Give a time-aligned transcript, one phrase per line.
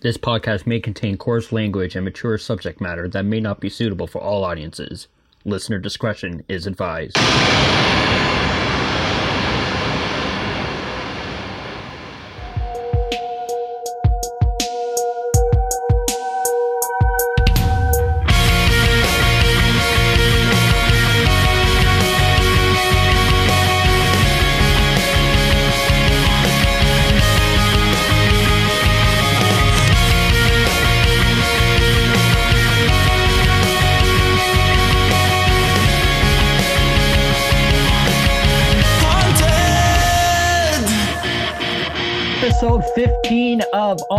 [0.00, 4.06] This podcast may contain coarse language and mature subject matter that may not be suitable
[4.06, 5.08] for all audiences.
[5.44, 7.16] Listener discretion is advised.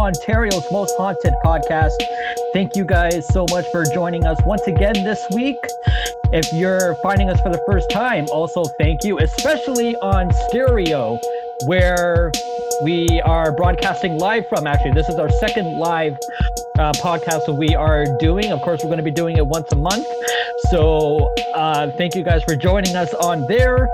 [0.10, 1.94] Ontario's Most Haunted Podcast.
[2.52, 5.60] Thank you guys so much for joining us once again this week.
[6.34, 11.20] If you're finding us for the first time, also thank you, especially on stereo,
[11.68, 12.32] where
[12.82, 14.66] we are broadcasting live from.
[14.66, 16.18] Actually, this is our second live
[16.80, 18.52] uh, podcast that we are doing.
[18.52, 20.08] Of course, we're going to be doing it once a month.
[20.70, 23.90] So, uh, thank you guys for joining us on there.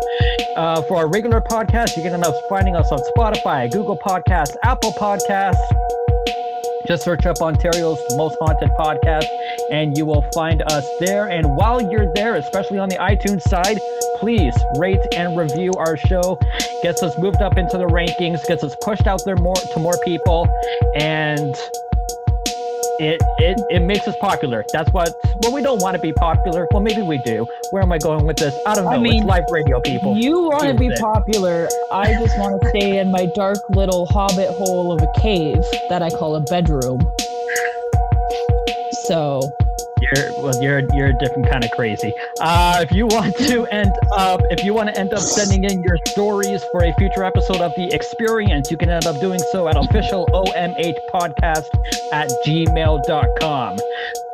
[0.56, 4.56] Uh, for our regular podcast, you can end up finding us on Spotify, Google Podcasts,
[4.64, 5.60] Apple Podcasts.
[6.88, 9.26] Just search up Ontario's Most Haunted Podcast
[9.72, 11.30] and you will find us there.
[11.30, 13.80] And while you're there, especially on the iTunes side,
[14.18, 16.40] please rate and review our show.
[16.84, 19.98] Gets us moved up into the rankings, gets us pushed out there more to more
[20.04, 20.48] people,
[20.96, 21.56] and
[23.00, 24.64] it it it makes us popular.
[24.72, 26.68] That's what well we don't want to be popular.
[26.72, 27.48] Well maybe we do.
[27.72, 28.56] Where am I going with this?
[28.66, 28.92] I don't know.
[28.92, 30.18] I mean, it's live radio people.
[30.18, 31.00] You want to be it.
[31.00, 31.68] popular.
[31.92, 36.02] I just want to stay in my dark little hobbit hole of a cave that
[36.02, 37.00] I call a bedroom.
[39.08, 39.42] So,
[40.16, 42.14] You're well, you're you're a different kind of crazy.
[42.40, 45.84] Uh, if you want to end up, if you want to end up sending in
[45.84, 49.68] your stories for a future episode of the experience, you can end up doing so
[49.68, 51.68] at official OMH podcast
[52.12, 53.78] at gmail.com.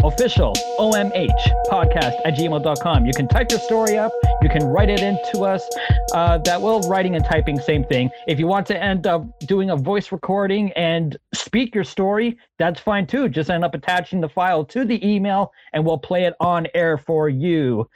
[0.04, 3.06] Official OMH podcast at gmail.com.
[3.06, 4.12] You can type your story up.
[4.42, 5.68] You can write it into us.
[6.14, 8.10] Uh, that will writing and typing same thing.
[8.28, 12.80] If you want to end up doing a voice recording and speak your story, that's
[12.80, 13.30] fine too.
[13.30, 16.98] Just end up attaching the file to the email and we'll play it on air
[16.98, 17.88] for you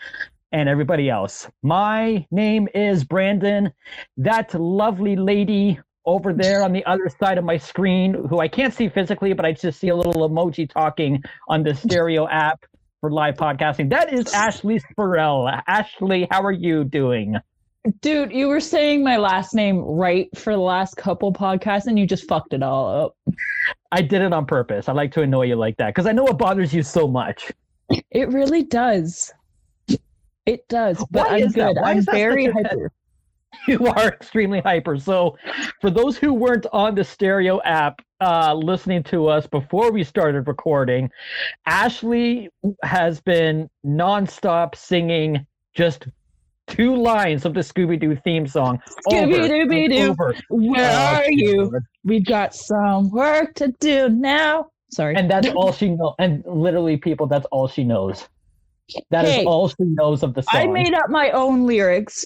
[0.51, 1.49] and everybody else.
[1.63, 3.73] My name is Brandon.
[4.17, 8.73] That lovely lady over there on the other side of my screen, who I can't
[8.73, 12.65] see physically, but I just see a little emoji talking on the stereo app
[13.01, 13.89] for live podcasting.
[13.89, 15.49] That is Ashley Spurrell.
[15.67, 17.37] Ashley, how are you doing?
[18.01, 22.05] dude, you were saying my last name right for the last couple podcasts and you
[22.05, 23.35] just fucked it all up.
[23.91, 24.89] I did it on purpose.
[24.89, 27.51] I like to annoy you like that because I know it bothers you so much.
[28.11, 29.31] It really does.
[30.45, 31.77] It does, but Why I'm good.
[31.77, 32.91] I'm very hyper.
[33.67, 34.97] you are extremely hyper.
[34.97, 35.37] So,
[35.81, 40.47] for those who weren't on the stereo app uh, listening to us before we started
[40.47, 41.09] recording,
[41.65, 42.49] Ashley
[42.83, 46.07] has been nonstop singing just
[46.67, 48.81] two lines of the Scooby Doo theme song.
[49.11, 50.15] Scooby-Dooby-Doo.
[50.49, 51.71] Where Oh, are you?
[52.03, 54.67] We've got some work to do now.
[54.91, 55.15] Sorry.
[55.15, 56.13] And that's all she knows.
[56.19, 58.27] And literally, people, that's all she knows.
[59.09, 60.61] That is Hey, all she knows of the song.
[60.61, 62.25] I made up my own lyrics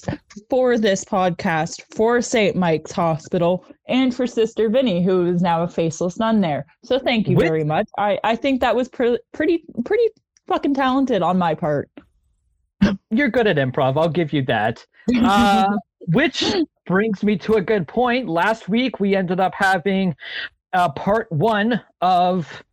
[0.50, 2.56] for this podcast, for St.
[2.56, 6.66] Mike's Hospital, and for Sister Vinny, who is now a faceless nun there.
[6.84, 7.88] So thank you Which- very much.
[7.98, 10.10] I, I think that was pre- pretty pretty
[10.48, 11.90] fucking talented on my part.
[13.12, 13.98] You're good at improv.
[13.98, 14.86] I'll give you that.
[15.22, 15.68] Uh,
[16.14, 16.56] which
[16.86, 18.28] brings me to a good point.
[18.28, 20.16] Last week we ended up having
[20.74, 22.64] uh, part one of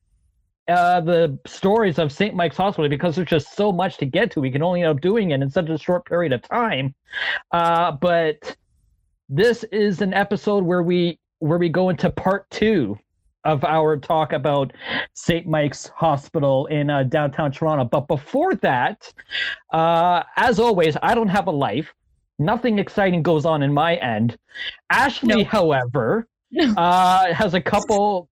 [0.69, 2.35] uh, the stories of St.
[2.35, 4.41] Mike's Hospital because there's just so much to get to.
[4.41, 6.95] We can only end up doing it in such a short period of time.
[7.53, 8.57] Uh, but
[9.29, 12.99] this is an episode where we where we go into part two
[13.45, 14.73] of our talk about
[15.15, 15.47] St.
[15.47, 17.85] Mike's Hospital in uh, downtown Toronto.
[17.85, 19.13] But before that,
[19.73, 21.93] uh, as always, I don't have a life.
[22.39, 24.37] Nothing exciting goes on in my end.
[24.91, 25.45] Ashley, No.
[25.45, 26.27] however,
[26.77, 28.29] uh, has a couple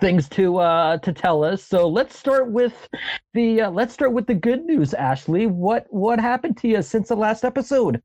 [0.00, 1.62] things to uh, to tell us.
[1.62, 2.88] So let's start with
[3.34, 4.94] the uh, let's start with the good news.
[4.94, 8.02] Ashley, what what happened to you since the last episode?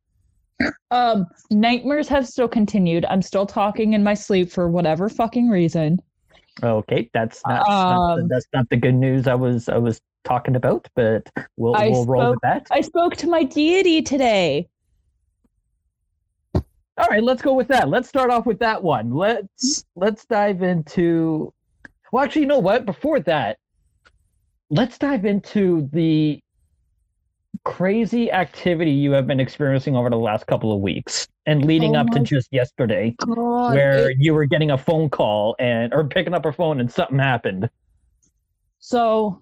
[0.89, 3.05] Um, nightmares have still continued.
[3.05, 5.99] I'm still talking in my sleep for whatever fucking reason.
[6.63, 10.55] Okay, that's not, not Um, that's not the good news I was I was talking
[10.55, 12.67] about, but we'll I we'll roll with spoke- that.
[12.71, 14.67] I spoke to my deity today.
[16.99, 17.89] All right, let's go with that.
[17.89, 19.13] Let's start off with that one.
[19.13, 21.53] Let's let's dive into.
[22.11, 22.85] Well, actually, you know what?
[22.85, 23.57] Before that,
[24.69, 26.39] let's dive into the
[27.63, 31.99] crazy activity you have been experiencing over the last couple of weeks and leading Oh
[31.99, 36.33] up to just yesterday, God, where you were getting a phone call and or picking
[36.33, 37.69] up a phone and something happened.
[38.79, 39.41] so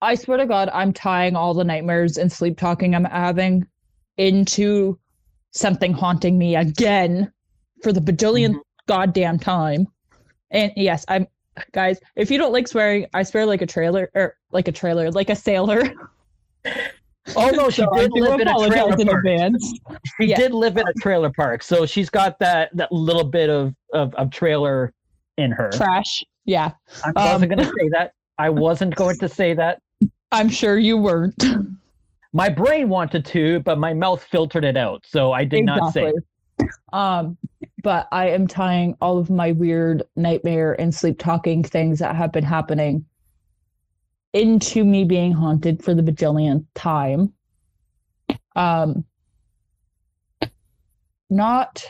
[0.00, 3.64] I swear to God, I'm tying all the nightmares and sleep talking I'm having
[4.16, 4.98] into
[5.52, 7.32] something haunting me again
[7.82, 8.86] for the bajillionth mm-hmm.
[8.88, 9.86] goddamn time.
[10.50, 11.28] And yes, I'm
[11.72, 15.10] guys, if you don't like swearing, I swear like a trailer or like a trailer,
[15.10, 15.82] like a sailor.
[17.36, 19.18] Oh no, she So did live in a trailer in park.
[19.24, 19.74] advance.
[20.20, 20.36] She Yeah.
[20.38, 24.12] did live in a trailer park, so she's got that that little bit of of,
[24.16, 24.92] of trailer
[25.38, 25.70] in her.
[25.72, 26.24] Trash.
[26.46, 26.72] Yeah.
[27.04, 28.14] I wasn't Um, going to say that.
[28.38, 29.80] I wasn't going to say that.
[30.32, 31.40] I'm sure you weren't.
[32.32, 36.12] My brain wanted to, but my mouth filtered it out, so I did not say.
[36.92, 37.38] Um,
[37.82, 42.32] but I am tying all of my weird nightmare and sleep talking things that have
[42.32, 43.04] been happening
[44.32, 47.32] into me being haunted for the bajillionth time.
[48.54, 49.04] Um,
[51.28, 51.84] not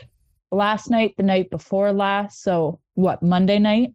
[0.50, 2.43] last night, the night before last.
[2.43, 3.23] So what?
[3.23, 3.94] Monday night.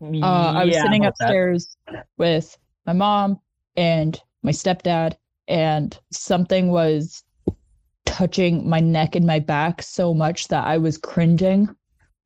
[0.00, 1.26] Uh, I was sitting about that.
[1.26, 1.76] upstairs
[2.16, 2.56] with
[2.86, 3.38] my mom
[3.76, 5.16] and my stepdad,
[5.48, 7.22] and something was
[8.12, 11.74] touching my neck and my back so much that I was cringing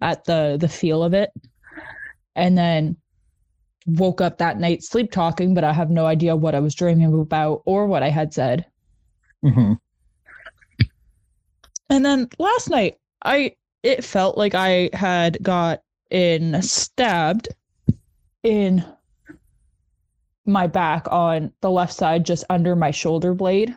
[0.00, 1.30] at the the feel of it.
[2.34, 2.96] And then
[3.86, 7.18] woke up that night sleep talking, but I have no idea what I was dreaming
[7.18, 8.66] about or what I had said.
[9.44, 9.78] Mhm.
[11.88, 17.48] And then last night, I it felt like I had got in stabbed
[18.42, 18.84] in
[20.44, 23.76] my back on the left side, just under my shoulder blade.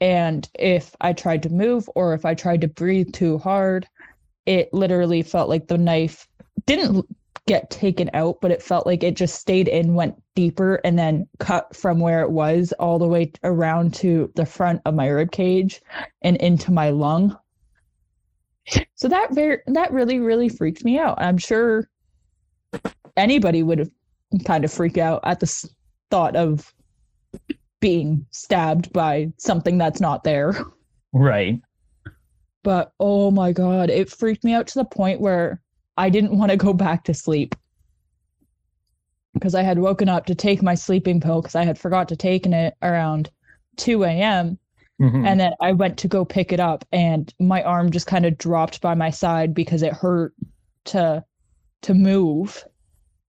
[0.00, 3.88] And if I tried to move or if I tried to breathe too hard,
[4.44, 6.28] it literally felt like the knife
[6.66, 7.06] didn't
[7.46, 11.28] get taken out, but it felt like it just stayed in, went deeper, and then
[11.38, 15.30] cut from where it was all the way around to the front of my rib
[15.30, 15.80] cage
[16.22, 17.36] and into my lung.
[18.96, 21.14] So that very that really really freaked me out.
[21.18, 21.88] I'm sure
[23.16, 23.90] anybody would have
[24.44, 25.68] kind of freak out at the
[26.10, 26.74] thought of
[27.80, 30.54] being stabbed by something that's not there.
[31.12, 31.60] Right.
[32.62, 35.60] But oh my god, it freaked me out to the point where
[35.96, 37.54] I didn't want to go back to sleep.
[39.34, 42.16] Because I had woken up to take my sleeping pill because I had forgot to
[42.16, 43.30] take it around
[43.76, 44.58] 2 a.m.
[45.00, 45.26] Mhm.
[45.26, 48.38] And then I went to go pick it up and my arm just kind of
[48.38, 50.32] dropped by my side because it hurt
[50.86, 51.22] to
[51.82, 52.64] to move.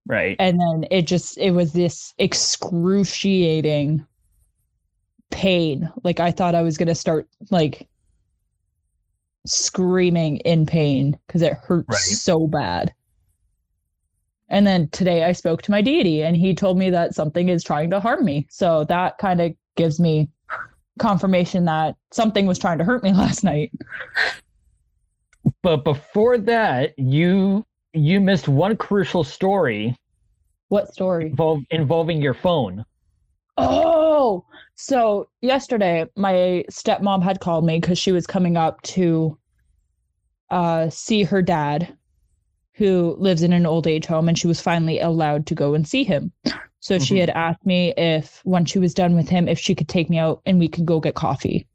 [0.07, 0.37] right.
[0.39, 4.05] And then it just it was this excruciating
[5.31, 5.89] pain.
[6.03, 7.87] Like I thought I was gonna start like
[9.45, 11.97] screaming in pain because it hurt Right.
[11.97, 12.93] so bad.
[14.49, 17.63] And then today I spoke to my deity and he told me that something is
[17.63, 18.47] trying to harm me.
[18.49, 20.29] So that kind of gives me
[20.99, 23.71] confirmation that something was trying to hurt me last night.
[25.63, 29.95] But before that, you you missed one crucial story
[30.69, 31.27] What story?
[31.27, 32.85] involve, involving your phone.
[33.57, 33.96] Oh,
[34.75, 39.37] so yesterday my stepmom had called me because she was coming up to
[40.49, 41.97] uh, see her dad,
[42.73, 45.87] who lives in an old age home, and she was finally allowed to go and
[45.87, 46.31] see him.
[46.79, 47.19] So she Mhm.
[47.21, 50.17] had asked me if, when she was done with him, if she could take me
[50.19, 51.67] out and we could go get coffee.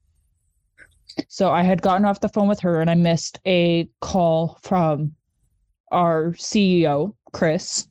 [1.28, 5.14] So I had gotten off the phone with her and I missed a call from
[5.90, 7.88] our CEO, Chris.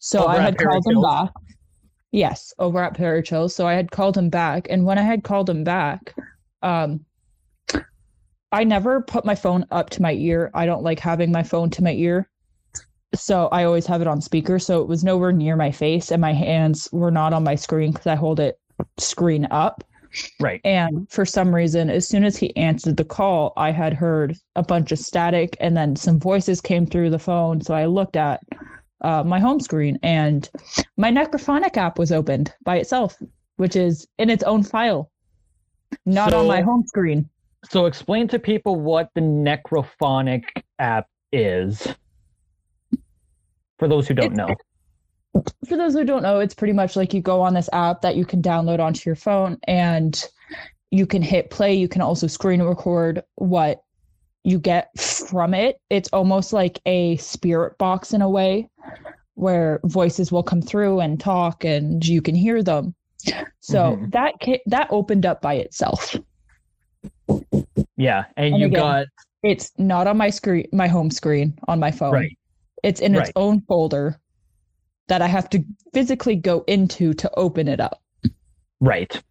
[0.00, 1.30] So Over I had called him back.
[2.12, 3.52] Yes, over at Parachills.
[3.52, 4.66] So I had called him back.
[4.68, 6.14] And when I had called him back,
[6.62, 7.04] um,
[8.52, 10.50] I never put my phone up to my ear.
[10.54, 12.28] I don't like having my phone to my ear.
[13.14, 14.58] So I always have it on speaker.
[14.58, 17.92] So it was nowhere near my face and my hands were not on my screen
[17.92, 18.58] because I hold it
[18.98, 19.84] screen up.
[20.40, 20.60] Right.
[20.64, 24.62] And for some reason, as soon as he answered the call, I had heard a
[24.62, 27.60] bunch of static and then some voices came through the phone.
[27.60, 28.42] So I looked at
[29.02, 30.48] uh, my home screen and
[30.96, 33.16] my Necrophonic app was opened by itself,
[33.56, 35.10] which is in its own file,
[36.06, 37.28] not on my home screen.
[37.70, 40.44] So explain to people what the Necrophonic
[40.78, 41.86] app is.
[43.78, 44.54] For those who don't It's- know.
[45.68, 48.16] for those who don't know, it's pretty much like you go on this app that
[48.16, 50.24] you can download onto your phone and
[50.90, 51.72] you can hit play.
[51.74, 53.82] You can also screen record what
[54.42, 55.80] you get from it.
[55.90, 58.68] It's almost like a spirit box in a way
[59.34, 62.94] where voices will come through and talk and you can hear them.
[63.60, 64.12] So Mhm.
[64.12, 66.16] that ca- that opened up by itself.
[67.96, 69.06] Yeah, and, And you again, got
[69.42, 72.12] It's not on my screen, my home screen on my phone.
[72.12, 72.36] right.
[72.82, 73.32] It's in its Right.
[73.36, 74.20] own folder
[75.08, 78.02] that I have to physically go into to open it up.
[78.80, 79.22] Right.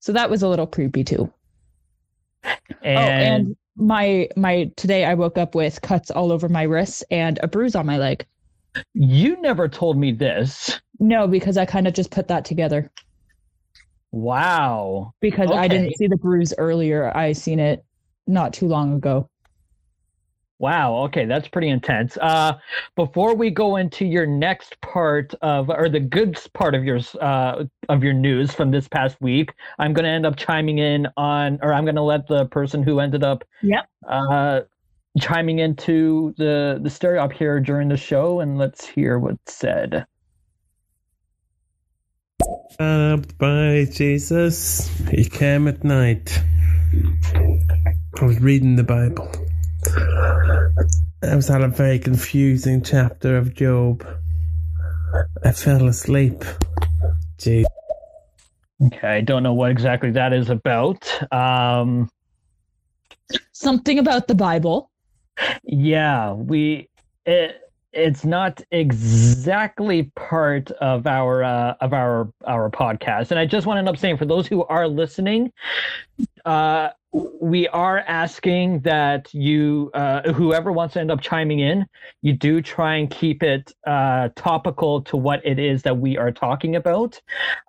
[0.00, 1.32] So that was a little creepy too.
[2.82, 7.02] And, oh, and my my today I woke up with cuts all over my wrists
[7.10, 8.26] and a bruise on my leg.
[8.94, 10.80] You never told me this.
[10.98, 12.90] No, because I kind of just put that together
[14.12, 15.12] Wow.
[15.20, 17.10] because I didn't see the bruise earlier.
[17.16, 17.84] I seen it
[18.28, 19.28] not too long ago.
[20.60, 20.94] Wow.
[21.06, 22.16] Okay, that's pretty intense.
[22.18, 22.54] Uh,
[22.94, 27.64] before we go into your next part of, or the good part of yours, uh,
[27.88, 31.58] of your news from this past week, I'm going to end up chiming in on,
[31.60, 33.86] or I'm going to let the person who ended up, Yep.
[34.08, 34.60] uh,
[35.20, 40.06] chiming into the the stereo up here during the show, and let's hear what's said.
[42.78, 44.88] Up by Jesus.
[45.10, 46.42] He came at night.
[48.20, 49.30] I was reading the Bible.
[51.22, 54.06] I was at a very confusing chapter of Job.
[55.44, 56.44] I fell asleep.
[57.38, 57.64] Gee,
[58.82, 61.06] Okay, I don't know what exactly that is about.
[61.32, 62.10] Um,
[63.52, 64.90] Something about the Bible.
[65.64, 66.88] Yeah, we
[67.26, 67.60] it
[67.92, 73.76] it's not exactly part of our uh, of our our podcast, and I just want
[73.76, 75.52] to end up saying for those who are listening,
[76.44, 76.90] uh,
[77.40, 81.86] we are asking that you uh, whoever wants to end up chiming in,
[82.22, 86.32] you do try and keep it uh, topical to what it is that we are
[86.32, 87.20] talking about.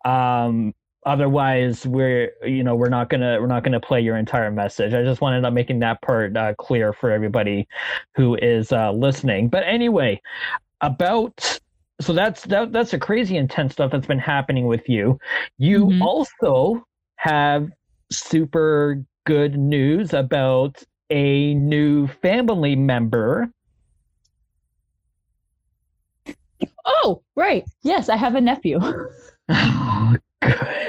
[0.03, 0.73] Um,
[1.05, 5.03] otherwise we're you know we're not gonna we're not gonna play your entire message i
[5.03, 7.67] just wanted to making that part uh, clear for everybody
[8.15, 10.19] who is uh, listening but anyway
[10.81, 11.59] about
[12.01, 15.17] so that's that, that's a crazy intense stuff that's been happening with you
[15.57, 16.01] you Mhm.
[16.01, 16.83] also
[17.17, 17.69] have
[18.11, 23.49] super good news about a new family member
[26.85, 27.63] Oh, right.
[27.83, 28.79] Yes, I have a nephew.
[29.49, 30.84] oh, good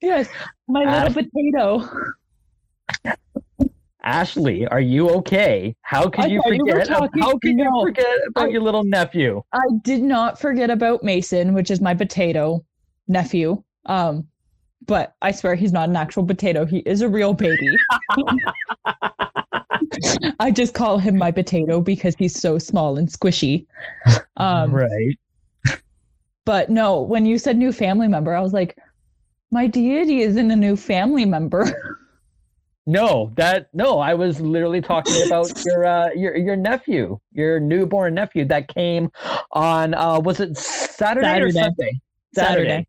[0.00, 0.28] yes,
[0.68, 1.04] my Ah.
[1.08, 1.88] little potato.
[4.04, 5.76] Ashley, are you okay?
[5.82, 6.88] How could I you thought you forget?
[6.88, 9.42] talking- how can you forget about I- your little nephew?
[9.52, 12.64] I did not forget about Mason, which is my potato
[13.06, 13.62] nephew.
[13.86, 14.26] Um,
[14.86, 16.64] but I swear he's not an actual potato.
[16.66, 17.76] He is a real baby.
[20.40, 23.66] I just call him my potato because he's so small and squishy.
[24.36, 25.16] Um, right.
[26.44, 28.76] But no, when you said new family member, I was like,
[29.50, 31.98] my deity isn't a new family member.
[32.84, 34.00] No, that no.
[34.00, 39.10] I was literally talking about your uh, your your nephew, your newborn nephew that came
[39.52, 39.94] on.
[39.94, 42.00] Uh, was it Saturday, or Saturday.
[42.34, 42.86] Saturday.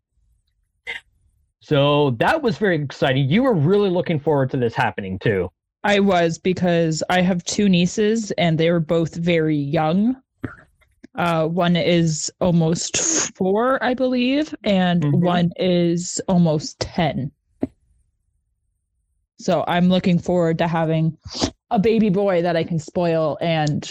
[1.60, 3.30] So that was very exciting.
[3.30, 5.50] You were really looking forward to this happening too.
[5.82, 10.16] I was because I have two nieces and they were both very young.
[11.16, 12.96] Uh, one is almost
[13.36, 15.20] four, I believe, and Mhm.
[15.20, 17.30] one is almost 10.
[19.38, 21.16] So I'm looking forward to having
[21.70, 23.36] a baby boy that I can spoil.
[23.40, 23.88] And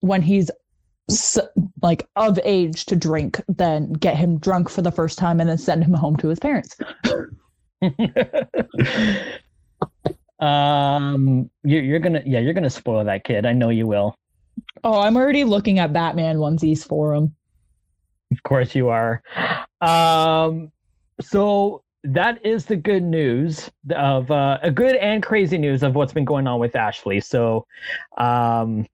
[0.00, 0.50] when he's
[1.10, 1.38] s-
[1.82, 5.58] like of age to drink, then get him drunk for the first time and then
[5.58, 6.76] send him home to his parents.
[10.40, 13.46] um, you, you're gonna yeah, you're gonna spoil that kid.
[13.46, 14.14] I know you will.
[14.84, 17.34] Oh, I'm already looking at Batman onesies for him.
[18.32, 19.22] Of course you are.
[19.80, 20.72] Um,
[21.20, 26.12] so that is the good news of uh, a good and crazy news of what's
[26.12, 27.20] been going on with Ashley.
[27.20, 27.66] So,
[28.18, 28.86] um,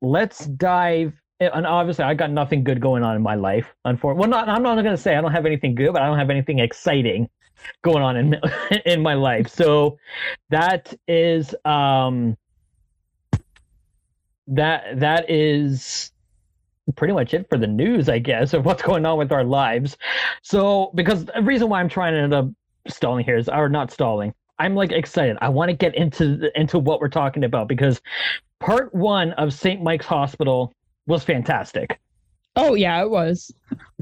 [0.00, 1.12] let's dive.
[1.40, 3.66] And obviously, I got nothing good going on in my life.
[3.86, 6.06] Unfortunately, well, not I'm not going to say I don't have anything good, but I
[6.06, 7.28] don't have anything exciting
[7.82, 8.40] going on in
[8.86, 9.48] in my life.
[9.48, 9.98] So
[10.50, 12.36] that is um
[14.50, 16.12] that that is
[16.96, 19.96] pretty much it for the news, I guess, of what's going on with our lives.
[20.42, 22.48] So, because the reason why I'm trying to end up
[22.88, 25.38] stalling here is, or not stalling, I'm like excited.
[25.40, 28.00] I want to get into into what we're talking about because
[28.58, 29.82] part one of St.
[29.82, 30.72] Mike's Hospital
[31.06, 31.98] was fantastic.
[32.56, 33.54] Oh, yeah, it was.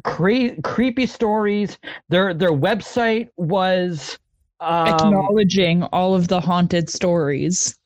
[0.05, 1.78] Cre- creepy stories.
[2.09, 4.19] Their their website was
[4.61, 7.78] um, acknowledging all of the haunted stories.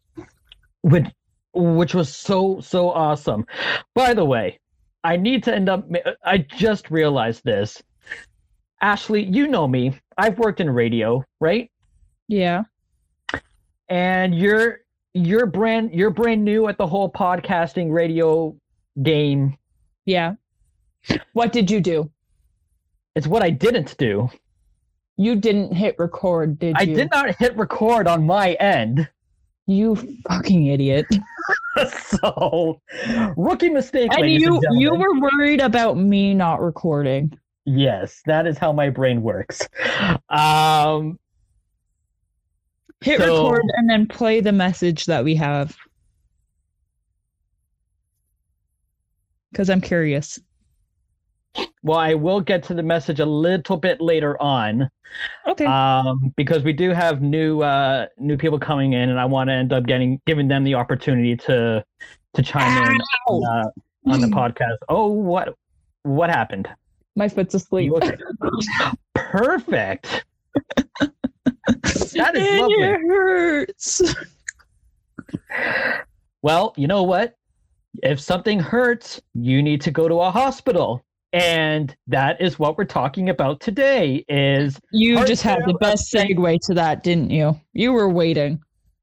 [0.83, 1.07] which
[1.55, 3.47] which was so so awesome.
[3.95, 4.61] By the way,
[5.05, 5.87] I need to end up.
[6.25, 7.83] I just realized this.
[8.81, 9.99] Ashley, you know me.
[10.19, 11.71] I've worked in radio, right?
[12.29, 12.65] Yeah.
[13.89, 14.81] And you're
[15.15, 18.57] you're brand you're brand new at the whole podcasting radio
[19.03, 19.57] game.
[20.05, 20.35] Yeah.
[21.33, 22.11] What did you do?
[23.15, 24.31] It's what I didn't do.
[25.17, 26.93] You didn't hit record, did I you?
[26.93, 29.09] I did not hit record on my end.
[29.67, 29.95] You
[30.29, 31.07] fucking idiot.
[32.07, 32.81] so
[33.37, 34.11] rookie mistake.
[34.13, 37.33] And you and you were worried about me not recording.
[37.65, 39.69] Yes, that is how my brain works.
[40.29, 41.19] Um,
[43.03, 45.77] Hit So- record and then play the message that we have.
[49.51, 50.39] Because I'm curious.
[51.83, 54.89] Well, I will get to the message a little bit later on,
[55.47, 55.67] Okay.
[55.67, 59.55] um, because we do have new uh, new people coming in, and I want to
[59.55, 61.85] end up getting giving them the opportunity to
[62.35, 64.77] to chime in on, uh, on the podcast.
[64.89, 65.55] Oh, what
[66.03, 66.69] what happened?
[67.17, 67.93] My foot's asleep.
[69.15, 70.25] Perfect.
[72.15, 72.83] That is And lovely.
[72.83, 74.15] It hurts.
[76.43, 77.37] Well, you know what?
[78.03, 81.05] If something hurts, you need to go to a hospital.
[81.33, 86.59] And that is what we're talking about today is You just had the best segue
[86.67, 87.59] to that, didn't you?
[87.73, 88.61] You were waiting.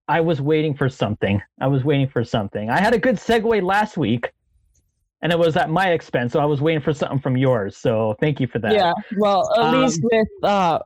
[0.07, 1.41] I was waiting for something.
[1.59, 2.69] I was waiting for something.
[2.69, 4.31] I had a good segue last week
[5.21, 7.75] and it was at my expense, so I was waiting for something from yours.
[7.75, 8.73] So thank you for that.
[8.73, 8.93] Yeah.
[9.17, 10.79] Well, at Um, least with uh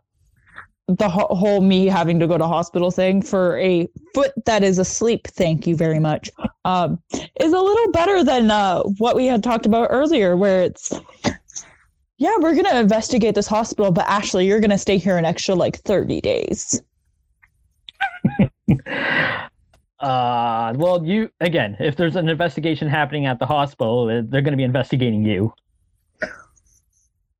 [0.87, 4.79] the ho- whole me having to go to hospital thing for a foot that is
[4.79, 6.29] asleep, thank you very much.
[6.65, 7.01] Um
[7.39, 10.93] is a little better than uh what we had talked about earlier where it's
[12.17, 15.25] yeah, we're going to investigate this hospital, but Ashley, you're going to stay here an
[15.25, 16.81] extra like 30 days.
[19.99, 24.57] Uh, well, you again, if there's an investigation happening at the hospital, they're going to
[24.57, 25.53] be investigating you.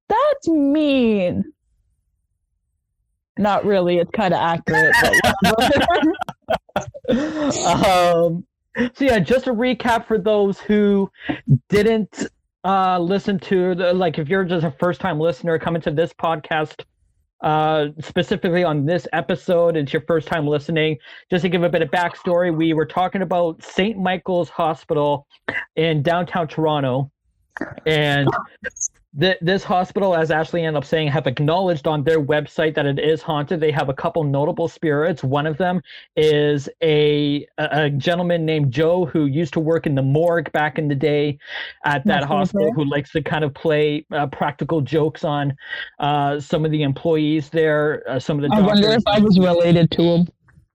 [0.07, 1.43] That's mean.
[3.37, 3.97] Not really.
[3.97, 4.95] It's kind of accurate.
[7.09, 11.11] Um, so yeah, just a recap for those who
[11.69, 12.25] didn't
[12.63, 16.13] uh, listen to the like, if you're just a first time listener coming to this
[16.13, 16.83] podcast,
[17.43, 20.97] uh, specifically on this episode, it's your first time listening.
[21.29, 23.97] Just to give a bit of backstory, we were talking about St.
[23.97, 25.27] Michael's Hospital
[25.75, 27.11] in downtown Toronto,
[27.85, 28.29] and.
[29.19, 32.97] Th- this hospital, as Ashley ended up saying, have acknowledged on their website that it
[32.97, 33.59] is haunted.
[33.59, 35.23] They have a couple notable spirits.
[35.23, 35.81] One of them
[36.15, 40.79] is a a a gentleman named Joe who used to work in the morgue back
[40.79, 41.37] in the day
[41.85, 45.55] at that Nothing hospital, who likes to kind of play uh, practical jokes on
[45.99, 48.81] uh, some of the employees there, uh, some of the I doctors.
[48.81, 50.27] wonder if I was related to him.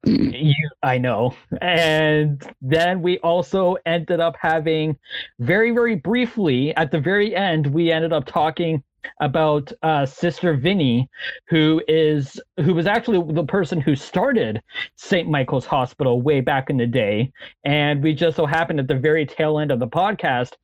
[0.04, 1.34] You, I know.
[1.60, 4.96] And then we also ended up having
[5.40, 8.82] very, very briefly at the very end, we ended up talking
[9.20, 11.08] about uh, Sister Vinny,
[11.48, 14.60] who is who was actually the person who started
[14.96, 15.28] St.
[15.28, 17.32] Michael's Hospital way back in the day.
[17.64, 20.54] And we just so happened at the very tail end of the podcast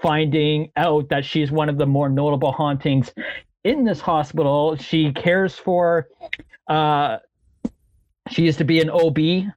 [0.00, 3.12] finding out that she's one of the more notable hauntings
[3.64, 4.76] in this hospital.
[4.76, 6.08] She cares for
[6.68, 7.18] uh
[8.30, 9.50] she used to be an OB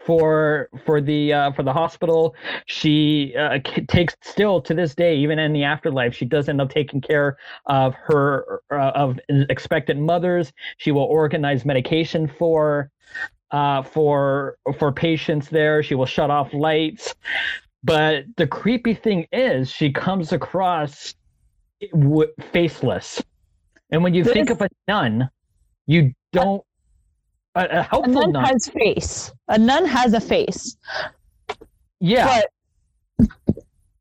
[0.00, 2.34] for for the uh, for the hospital.
[2.66, 3.58] She uh,
[3.88, 7.36] takes still to this day, even in the afterlife, she does end up taking care
[7.66, 10.52] of her uh, of expectant mothers.
[10.78, 12.90] She will organize medication for
[13.50, 15.82] uh, for for patients there.
[15.82, 17.14] She will shut off lights.
[17.84, 21.14] But the creepy thing is, she comes across
[21.92, 23.22] w- faceless,
[23.90, 25.28] and when you This- think of a nun,
[25.86, 26.62] you don't.
[27.58, 29.32] A, a A nun nun, has face.
[29.48, 30.76] A nun has a face.
[31.98, 32.42] yeah.
[33.18, 33.28] But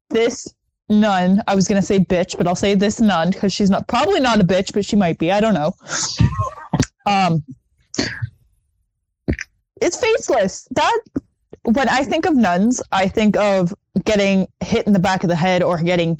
[0.09, 0.53] this
[0.89, 4.19] nun, I was gonna say bitch, but I'll say this nun because she's not probably
[4.19, 5.31] not a bitch, but she might be.
[5.31, 5.73] I don't know.
[7.07, 7.43] Um,
[9.81, 10.67] it's faceless.
[10.71, 10.99] That
[11.63, 13.73] when I think of nuns, I think of
[14.05, 16.19] getting hit in the back of the head or getting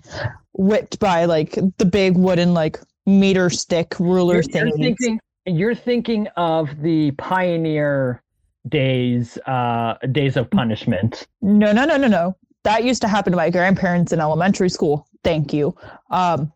[0.53, 4.67] whipped by like the big wooden like meter stick ruler thing.
[4.67, 8.21] you're thinking you're thinking of the pioneer
[8.67, 12.35] days uh days of punishment No, no, no, no, no.
[12.63, 15.07] That used to happen to my grandparents in elementary school.
[15.23, 15.73] Thank you.
[16.11, 16.51] Um,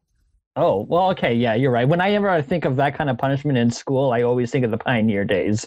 [0.58, 3.58] oh well okay yeah you're right whenever i ever think of that kind of punishment
[3.58, 5.66] in school i always think of the pioneer days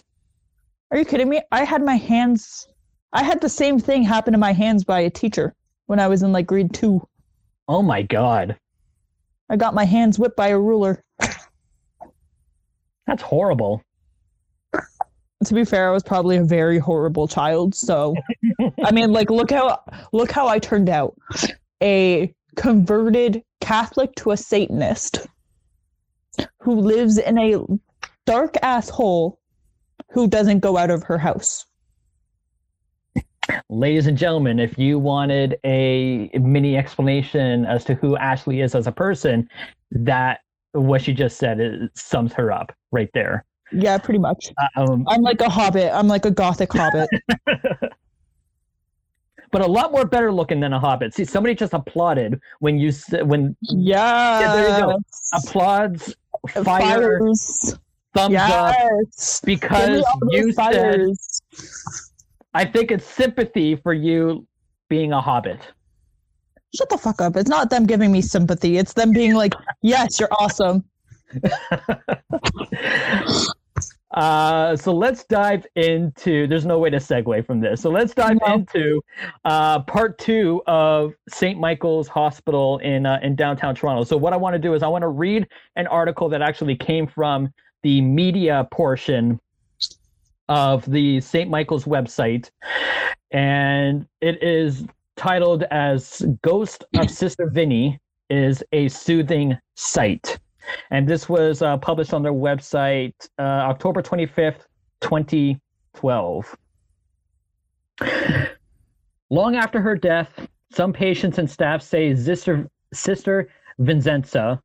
[0.91, 1.41] Are you kidding me?
[1.51, 2.67] I had my hands.
[3.11, 5.55] I had the same thing happen to my hands by a teacher
[5.87, 7.01] when I was in like grade two.
[7.67, 8.55] oh my god
[9.49, 11.03] I got my hands whipped by a ruler.
[13.07, 13.81] that's horrible
[15.43, 17.75] To be fair, I was probably a very horrible child.
[17.75, 18.15] So,
[18.83, 19.79] I mean, like, look how
[20.11, 21.15] look how I turned out.
[21.83, 25.27] A converted Catholic to a Satanist
[26.59, 27.59] who lives in a
[28.25, 29.39] dark asshole
[30.09, 31.65] who doesn't go out of her house.
[33.69, 38.87] ladies and gentlemen if you wanted a mini explanation as to who ashley is as
[38.87, 39.47] a person
[39.91, 40.39] that
[40.71, 44.51] what she just said it sums her up right there Yeah, pretty much.
[44.57, 45.91] Uh, um, I'm like a hobbit.
[45.93, 47.09] I'm like a gothic hobbit.
[49.51, 51.13] but a lot more better looking than a hobbit.
[51.13, 54.39] See, somebody just applauded when you s- when Yeah.
[54.39, 54.99] Yeah, there you go.
[55.33, 56.15] applauds
[56.49, 57.77] fire Fires.
[58.13, 58.75] thumbs up
[59.11, 59.41] Yes.
[59.45, 61.01] Me because you said.
[62.53, 64.47] I think it's sympathy for you
[64.89, 65.59] being a hobbit.
[66.75, 67.35] Shut the fuck up.
[67.35, 68.77] It's not them giving me sympathy.
[68.77, 70.83] It's them being like, yes, you're awesome.
[74.15, 76.47] Uh, so let's dive into.
[76.47, 77.81] There's no way to segue from this.
[77.81, 78.53] So let's dive No.
[78.53, 79.01] into
[79.43, 81.59] uh, part two of St.
[81.59, 84.05] Michael's Hospital in uh, in downtown Toronto.
[84.05, 86.77] So what I want to do is I want to read an article that actually
[86.77, 89.37] came from the media portion
[90.47, 91.49] of the St.
[91.49, 92.49] Michael's website,
[93.31, 94.85] and it is
[95.17, 100.39] titled as "Ghost of Sister Vinny is a soothing sight."
[100.91, 104.65] And this was uh, published on their website uh, October 25th,
[105.01, 106.57] 2012.
[109.29, 110.29] Long after her death,
[110.71, 113.49] some patients and staff say Sister, Sister
[113.79, 114.61] Vincenza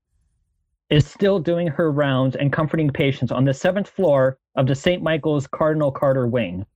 [0.91, 5.03] is still doing her rounds and comforting patients on the seventh floor of the St.
[5.03, 6.67] Michael's Cardinal Carter wing.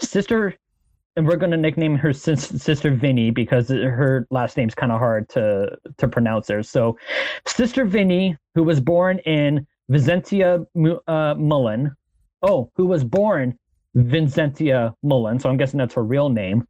[0.00, 0.54] Sister
[1.16, 4.98] and we're going to nickname her sis- sister Vinny because her last name's kind of
[4.98, 6.62] hard to to pronounce there.
[6.62, 6.98] So,
[7.46, 11.94] Sister Vinny, who was born in Vicentia Mu- uh, Mullen,
[12.42, 13.58] oh, who was born
[13.94, 16.66] Vincentia Mullen, so I'm guessing that's her real name.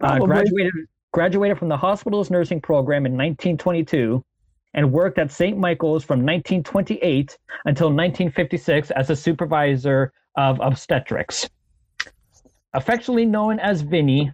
[0.00, 0.72] Uh, graduated
[1.12, 4.24] graduated from the hospital's nursing program in 1922
[4.74, 5.58] and worked at St.
[5.58, 11.50] Michael's from 1928 until 1956 as a supervisor of obstetrics.
[12.72, 14.32] Affectionately known as Vinny,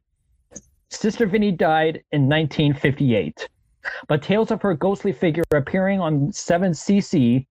[0.91, 3.49] Sister Vinny died in 1958.
[4.09, 7.47] But tales of her ghostly figure appearing on 7CC,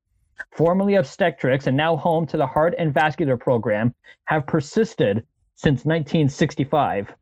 [0.51, 3.95] formerly obstetrics and now home to the Heart and Vascular Program,
[4.25, 7.13] have persisted since 1965.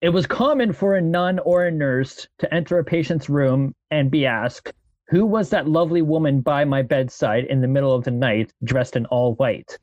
[0.00, 4.10] It was common for a nun or a nurse to enter a patient's room and
[4.10, 4.72] be asked,
[5.08, 8.96] Who was that lovely woman by my bedside in the middle of the night, dressed
[8.96, 9.78] in all white?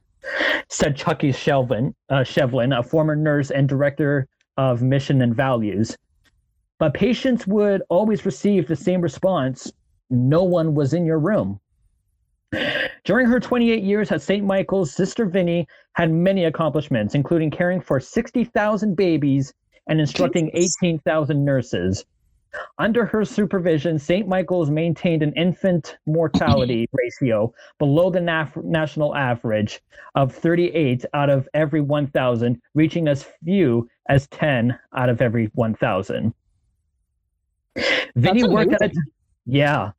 [0.69, 5.97] Said Chucky Shelvin, uh, Shevlin, a former nurse and director of Mission and Values.
[6.79, 9.71] But patients would always receive the same response
[10.09, 11.59] no one was in your room.
[13.03, 14.45] During her 28 years at St.
[14.45, 19.53] Michael's, Sister Vinny had many accomplishments, including caring for 60,000 babies
[19.87, 22.05] and instructing 18,000 nurses.
[22.77, 24.27] Under her supervision, St.
[24.27, 29.81] Michael's maintained an infant mortality ratio below the naf- national average
[30.15, 36.33] of 38 out of every 1,000, reaching as few as 10 out of every 1,000.
[38.15, 38.95] Vinny worked at a
[39.45, 39.91] yeah.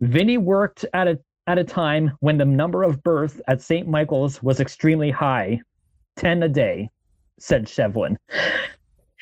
[0.00, 3.88] Vinny worked at a at a time when the number of births at St.
[3.88, 5.60] Michael's was extremely high,
[6.16, 6.88] 10 a day,
[7.38, 8.16] said Shevlin.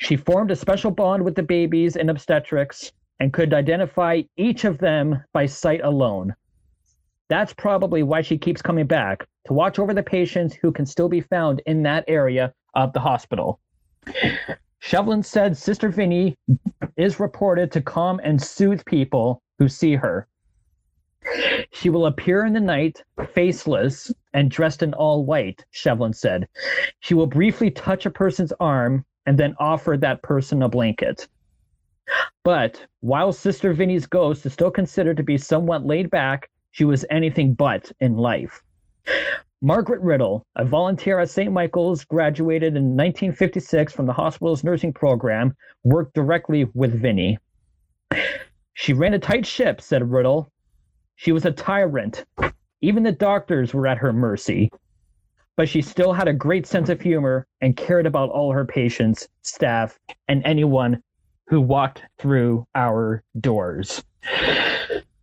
[0.02, 4.78] She formed a special bond with the babies in obstetrics and could identify each of
[4.78, 6.34] them by sight alone.
[7.28, 11.10] That's probably why she keeps coming back to watch over the patients who can still
[11.10, 13.60] be found in that area of the hospital.
[14.82, 16.34] Shevlin said Sister Vinny
[16.96, 20.26] is reported to calm and soothe people who see her.
[21.72, 26.48] She will appear in the night, faceless and dressed in all white, Shevlin said.
[27.00, 31.28] She will briefly touch a person's arm and then offer that person a blanket.
[32.42, 37.04] But while Sister Vinny's ghost is still considered to be somewhat laid back, she was
[37.10, 38.62] anything but in life.
[39.62, 41.52] Margaret Riddle, a volunteer at St.
[41.52, 45.54] Michael's, graduated in 1956 from the hospital's nursing program,
[45.84, 47.38] worked directly with Vinny.
[48.72, 50.50] She ran a tight ship, said Riddle.
[51.16, 52.24] She was a tyrant.
[52.80, 54.70] Even the doctors were at her mercy.
[55.60, 59.28] But she still had a great sense of humor and cared about all her patients,
[59.42, 61.02] staff, and anyone
[61.48, 64.02] who walked through our doors.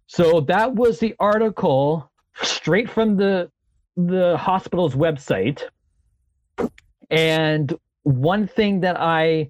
[0.05, 3.49] So that was the article straight from the
[3.95, 5.63] the hospital's website.
[7.09, 7.73] And
[8.03, 9.49] one thing that I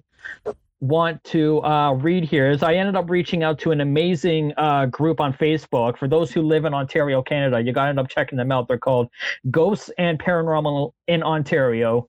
[0.80, 4.86] want to uh, read here is I ended up reaching out to an amazing uh,
[4.86, 5.98] group on Facebook.
[5.98, 8.68] For those who live in Ontario, Canada, you got to end up checking them out.
[8.68, 9.08] They're called
[9.50, 12.08] Ghosts and Paranormal in Ontario.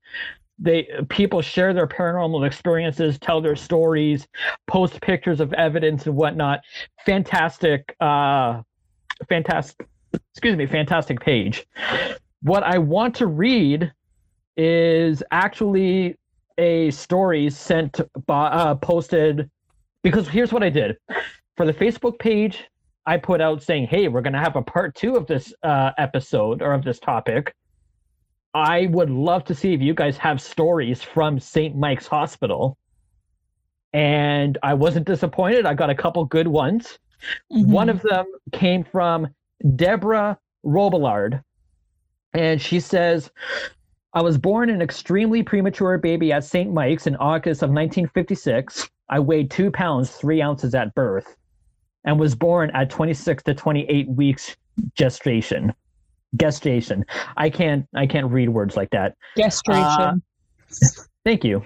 [0.60, 4.28] They people share their paranormal experiences, tell their stories,
[4.68, 6.60] post pictures of evidence and whatnot.
[7.06, 8.62] Fantastic, uh,
[9.30, 9.88] fantastic.
[10.34, 11.66] Excuse me, fantastic page.
[12.42, 13.92] What I want to read
[14.58, 16.18] is actually
[16.60, 19.50] a story sent by uh, posted
[20.04, 20.98] because here's what I did
[21.58, 22.66] for the Facebook page.
[23.06, 25.92] I put out saying, "Hey, we're going to have a part two of this uh,
[25.98, 27.56] episode or of this topic."
[28.54, 31.76] I would love to see if you guys have stories from St.
[31.76, 32.78] Mike's Hospital.
[33.94, 35.66] And I wasn't disappointed.
[35.66, 37.00] I got a couple good ones.
[37.52, 37.72] Mm-hmm.
[37.72, 39.28] One of them came from
[39.76, 41.44] Deborah Robillard.
[42.34, 43.32] And she says,
[44.14, 46.74] I was born an extremely premature baby at St.
[46.74, 48.90] Mike's in August of 1956.
[49.10, 51.36] I weighed two pounds, three ounces at birth,
[52.06, 54.56] and was born at 26 to 28 weeks
[54.96, 55.74] gestation.
[56.36, 57.06] Gestation.
[57.38, 57.88] I can't.
[57.96, 59.16] I can't read words like that.
[59.38, 59.84] Gestation.
[59.84, 60.14] Uh,
[61.24, 61.64] thank you.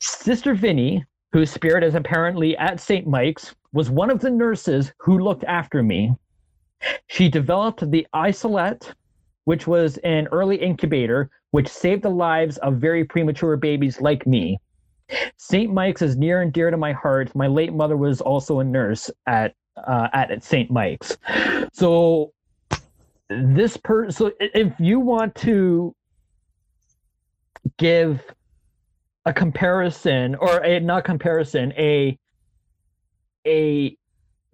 [0.00, 3.06] Sister Vinny, whose spirit is apparently at St.
[3.06, 6.12] Mike's, was one of the nurses who looked after me.
[7.08, 8.94] She developed the isolette,
[9.48, 14.60] which was an early incubator, which saved the lives of very premature babies like me.
[15.38, 15.72] St.
[15.72, 17.34] Mike's is near and dear to my heart.
[17.34, 20.70] My late mother was also a nurse at uh, at St.
[20.70, 21.16] Mike's.
[21.72, 22.34] So
[23.30, 25.94] this person, so if you want to
[27.78, 28.20] give
[29.24, 32.18] a comparison or a not comparison a
[33.46, 33.96] a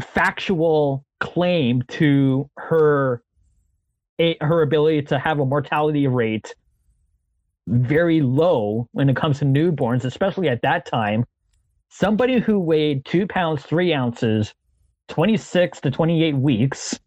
[0.01, 3.25] factual claim to her
[4.21, 6.55] a, her ability to have a mortality rate
[7.67, 11.25] very low when it comes to newborns especially at that time
[11.89, 14.55] somebody who weighed two pounds three ounces
[15.09, 16.99] 26 to 28 weeks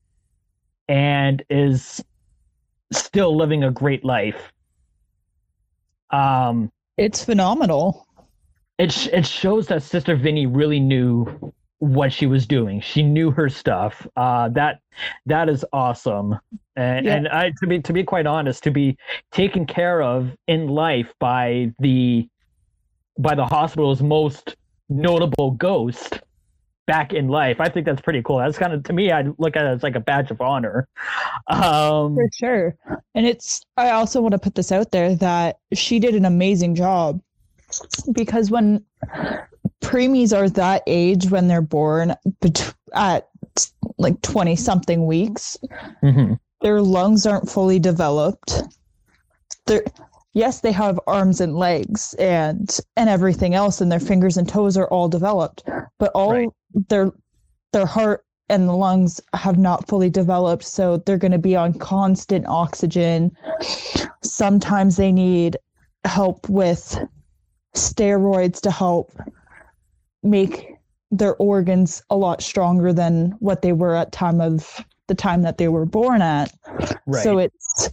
[0.88, 2.04] and is
[2.92, 4.52] still living a great life
[6.12, 8.08] um it's phenomenal.
[8.80, 12.82] it sh- it shows that Sister Vinny really knew what she was doing.
[12.82, 14.08] She knew her stuff.
[14.16, 14.80] Uh, that
[15.26, 16.38] that is awesome.
[16.76, 17.16] And Yeah.
[17.16, 18.98] and I to be to be quite honest, to be
[19.32, 22.28] taken care of in life by the
[23.20, 24.56] by the hospital's most
[24.90, 26.22] notable ghost
[26.86, 27.60] back in life.
[27.60, 28.38] I think that's pretty cool.
[28.38, 29.12] That's kind of to me.
[29.12, 30.88] I look at it as like a badge of honor.
[31.48, 32.76] Um, For sure.
[33.14, 36.76] And it's, I also want to put this out there that she did an amazing
[36.76, 37.22] job
[38.14, 38.86] because when
[39.82, 43.28] preemies are that age when they're born bet- at
[43.98, 45.58] like 20 something weeks,
[46.04, 46.40] mhm.
[46.62, 48.64] their lungs aren't fully developed.
[49.66, 49.84] They're,
[50.34, 54.78] yes, they have arms and legs and and everything else, and their fingers and toes
[54.78, 55.64] are all developed,
[56.00, 56.50] but all Right.
[56.90, 57.12] their
[57.74, 61.74] their heart and the lungs have not fully developed, so they're going to be on
[61.74, 63.36] constant oxygen.
[64.24, 65.58] Sometimes they need
[66.06, 66.98] help with
[67.76, 69.12] steroids to help
[70.28, 70.74] make
[71.12, 75.58] their organs a lot stronger than what they were at time of the time that
[75.58, 76.54] they were born at.
[77.06, 77.24] right.
[77.24, 77.90] So it's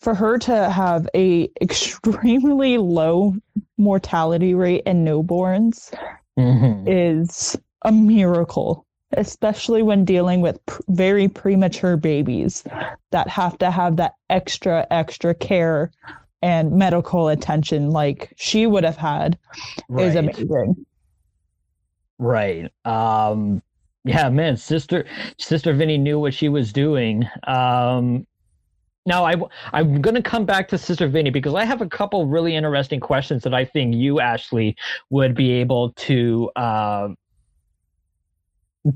[0.00, 3.34] for her to have a extremely low
[3.78, 5.94] mortality rate in newborns
[6.38, 6.84] Mhm.
[6.86, 7.56] is
[7.86, 8.84] a miracle,
[9.16, 12.64] especially when dealing with pr- very premature babies
[13.12, 15.90] that have to have that extra extra care
[16.42, 19.38] and medical attention like she would have had
[19.98, 20.16] is Right.
[20.16, 20.84] amazing.
[22.18, 22.70] Right.
[22.84, 23.62] Um
[24.04, 25.06] yeah, man, sister
[25.38, 27.24] sister Vinny knew what she was doing.
[27.46, 28.26] Um
[29.06, 29.34] now I
[29.72, 33.00] I'm going to come back to sister Vinny because I have a couple really interesting
[33.00, 34.76] questions that I think you Ashley
[35.10, 37.16] would be able to um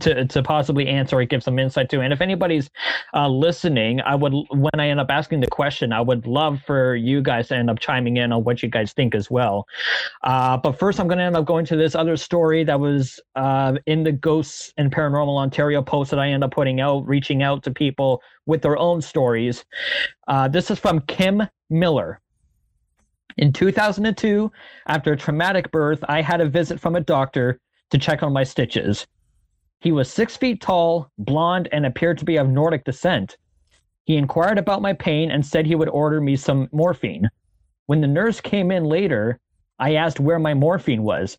[0.00, 2.00] to, to possibly answer or give some insight to.
[2.00, 2.68] And if anybody's
[3.14, 6.94] uh, listening, I would, when I end up asking the question, I would love for
[6.94, 9.66] you guys to end up chiming in on what you guys think as well.
[10.22, 13.18] Uh, but first, I'm going to end up going to this other story that was
[13.34, 17.42] uh, in the Ghosts and Paranormal Ontario post that I end up putting out, reaching
[17.42, 19.64] out to people with their own stories.
[20.26, 22.20] Uh, this is from Kim Miller.
[23.38, 24.50] In 2002,
[24.88, 28.42] after a traumatic birth, I had a visit from a doctor to check on my
[28.42, 29.06] stitches.
[29.80, 33.36] He was six feet tall, blond, and appeared to be of Nordic descent.
[34.04, 37.28] He inquired about my pain and said he would order me some morphine.
[37.86, 39.38] When the nurse came in later,
[39.78, 41.38] I asked where my morphine was.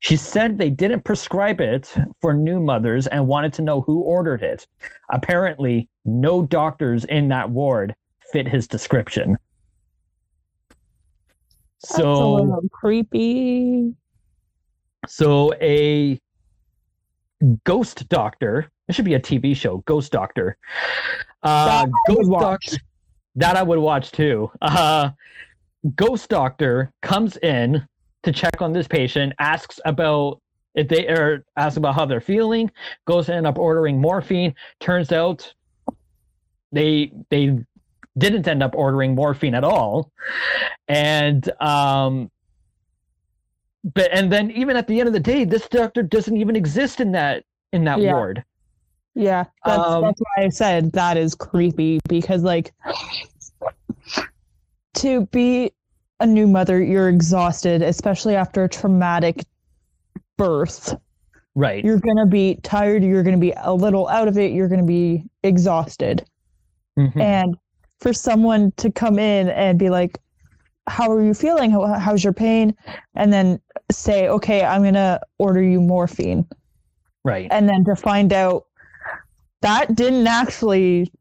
[0.00, 4.42] She said they didn't prescribe it for new mothers and wanted to know who ordered
[4.42, 4.66] it.
[5.10, 7.94] Apparently, no doctors in that ward
[8.32, 9.38] fit his description.
[11.82, 13.94] That's So, creepy.
[15.06, 16.20] so a
[17.64, 18.70] ghost doctor.
[18.88, 20.56] It should be a TV show, Ghost Doctor.
[21.42, 22.42] Uh, That I would ghost watch.
[22.66, 22.76] doctor.
[23.36, 24.50] That I would watch too.
[24.60, 25.10] Uh,
[25.94, 27.86] ghost doctor comes in
[28.24, 30.40] to check on this patient, asks about
[30.74, 32.70] if they are asks about how they're feeling,
[33.06, 34.54] goes to end up ordering morphine.
[34.80, 35.52] Turns out
[36.72, 37.58] they they
[38.18, 40.10] didn't end up ordering morphine at all,
[40.88, 42.30] and um,
[43.82, 47.00] but and then even at the end of the day, this doctor doesn't even exist
[47.00, 48.14] in that in that Yeah.
[48.14, 48.44] ward.
[49.14, 52.72] Yeah, that's Um, that's why I said that is creepy because like
[54.94, 55.72] to be
[56.20, 59.44] a new mother, you're exhausted, especially after a traumatic
[60.36, 60.94] birth.
[61.54, 61.84] Right.
[61.84, 63.02] You're going to be tired.
[63.02, 64.52] You're going to be a little out of it.
[64.52, 66.24] You're going to be exhausted.
[66.98, 67.20] Mhm.
[67.20, 67.56] And
[68.00, 70.18] for someone to come in and be like,
[70.90, 71.70] How are you feeling?
[71.70, 72.76] How, how's your pain?
[73.14, 76.46] And then say, Okay, I'm going to order you morphine.
[77.24, 77.48] Right.
[77.50, 78.66] And then to find out
[79.62, 81.12] that didn't actually.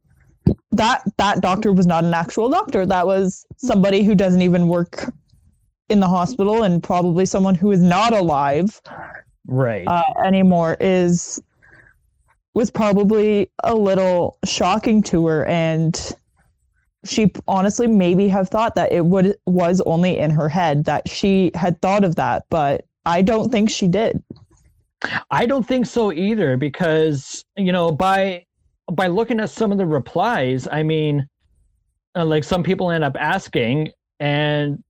[0.71, 2.85] That that doctor was not an actual doctor.
[2.85, 5.11] That was somebody who doesn't even work
[5.89, 8.81] in the hospital and probably someone who is not alive
[9.47, 9.87] Right.
[9.87, 11.41] uh, anymore is
[12.53, 16.13] was probably a little shocking to her and
[17.05, 21.51] she honestly maybe have thought that it would was only in her head that she
[21.55, 24.21] had thought of that but i don't think she did
[25.31, 28.45] I don't think so either because you know by
[28.91, 31.27] by looking at some of the replies, I mean,
[32.15, 34.83] uh, like some people end up asking, and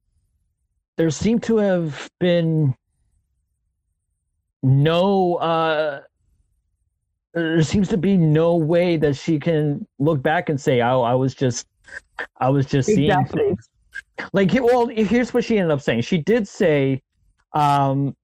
[0.97, 2.75] there seem to have been
[4.63, 5.35] no.
[5.35, 6.01] uh
[7.35, 11.13] there seems to be no way that she can look back and say, "Oh, I
[11.13, 11.67] was just,
[12.39, 13.43] I was just seeing Exactly.
[13.43, 13.69] things."
[14.33, 16.01] Like, well, here's what she ended up saying.
[16.01, 17.01] She did say,
[17.53, 18.15] um,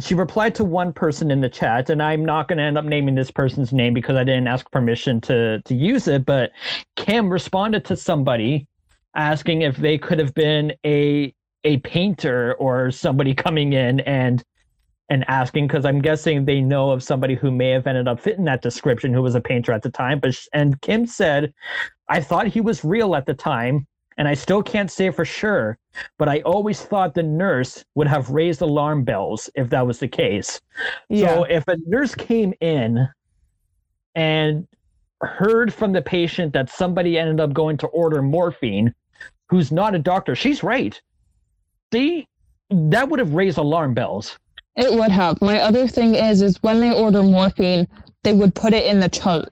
[0.00, 2.84] she replied to one person in the chat and i'm not going to end up
[2.84, 6.50] naming this person's name because i didn't ask permission to to use it but
[6.96, 8.66] kim responded to somebody
[9.14, 14.44] asking if they could have been a a painter or somebody coming in and
[15.08, 18.44] and asking because i'm guessing they know of somebody who may have ended up fitting
[18.44, 21.52] that description who was a painter at the time but sh- and kim said
[22.08, 23.86] i thought he was real at the time
[24.18, 25.78] and i still can't say for sure
[26.18, 30.08] but I always thought the nurse would have raised alarm bells if that was the
[30.08, 30.60] case.
[31.08, 33.08] yeah So if a nurse came in
[34.14, 34.66] and
[35.22, 38.94] heard from the patient that somebody ended up going to order morphine,
[39.48, 41.00] who's not a doctor, she's right.
[41.90, 42.26] They
[42.70, 44.38] that would have raised alarm bells.
[44.76, 47.86] It would have my other thing is is when they order morphine
[48.24, 49.48] they would put it in the chart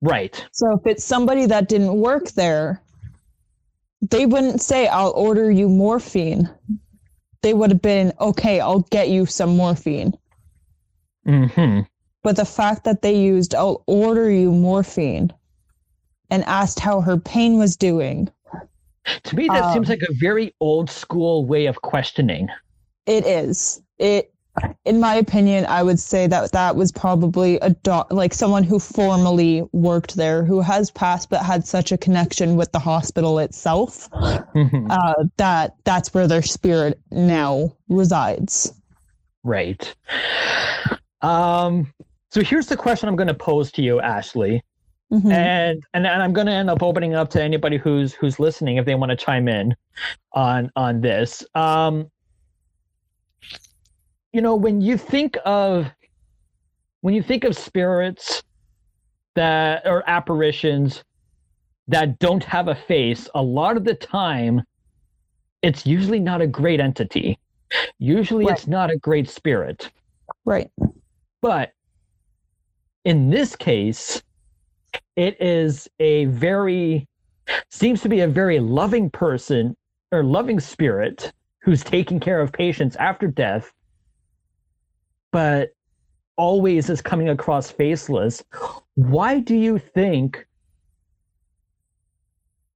[0.00, 0.44] Right.
[0.52, 2.82] so if it's somebody that didn't work there
[4.10, 6.50] they wouldn't say i'll order you morphine.
[7.42, 10.12] They would have been okay i'll get you some morphine.
[11.24, 11.80] Hmm
[12.24, 15.32] But the fact that they used, I'll order you morphine
[16.30, 18.30] and asked how her pain was doing,
[19.24, 22.48] To me, that seems Um, like a very old school way of questioning.
[23.06, 23.82] It is.
[23.98, 24.32] It,
[24.84, 28.78] in my opinion, I would say that that was probably a doc, like someone who
[28.78, 34.08] formerly worked there, who has passed but had such a connection with the hospital itself,
[34.12, 38.74] uh, that that's where their spirit now resides.
[39.42, 39.94] Right.
[41.22, 41.92] Um,
[42.30, 44.62] so here's the question I'm going to pose to you, Ashley,
[45.12, 45.30] Mhm.
[45.32, 48.38] and and and I'm going to end up opening it up to anybody who's who's
[48.38, 49.74] listening if they want to chime in
[50.32, 51.44] on on this.
[51.54, 52.10] Um,
[54.32, 55.90] you know, when you think of
[57.02, 58.42] when you think of spirits
[59.34, 61.02] that or apparitions
[61.88, 64.62] that don't have a face, a lot of the time,
[65.62, 67.38] it's usually not a great entity.
[67.98, 68.56] Usually, Right.
[68.56, 69.90] it's not a great spirit.
[70.44, 70.70] Right.
[71.40, 71.72] But
[73.04, 74.22] in this case,
[75.16, 77.06] it is a very,
[77.70, 79.74] seems to be a very loving person
[80.12, 83.72] or loving spirit who's taking care of patients after death,
[85.32, 85.70] but
[86.36, 88.42] always is coming across faceless.
[88.94, 90.46] Why do you think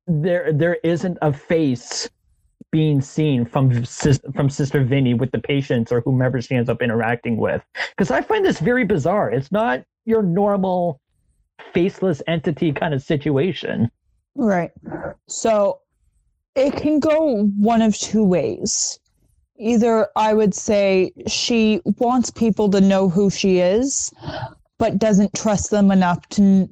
[0.07, 2.09] there there isn't a face
[2.73, 3.85] being seen from
[4.35, 7.63] from Sister Vinny with the patients or whomever she ends up interacting with?
[7.91, 9.31] because I find this very bizarre.
[9.31, 11.01] It's not your normal
[11.73, 13.91] faceless entity kind of situation.
[14.35, 14.71] Right.
[15.29, 15.81] So
[16.55, 18.99] it can go one of two ways.
[19.59, 24.13] Either I would say she wants people to know who she is,
[24.79, 26.69] but doesn't trust them enough to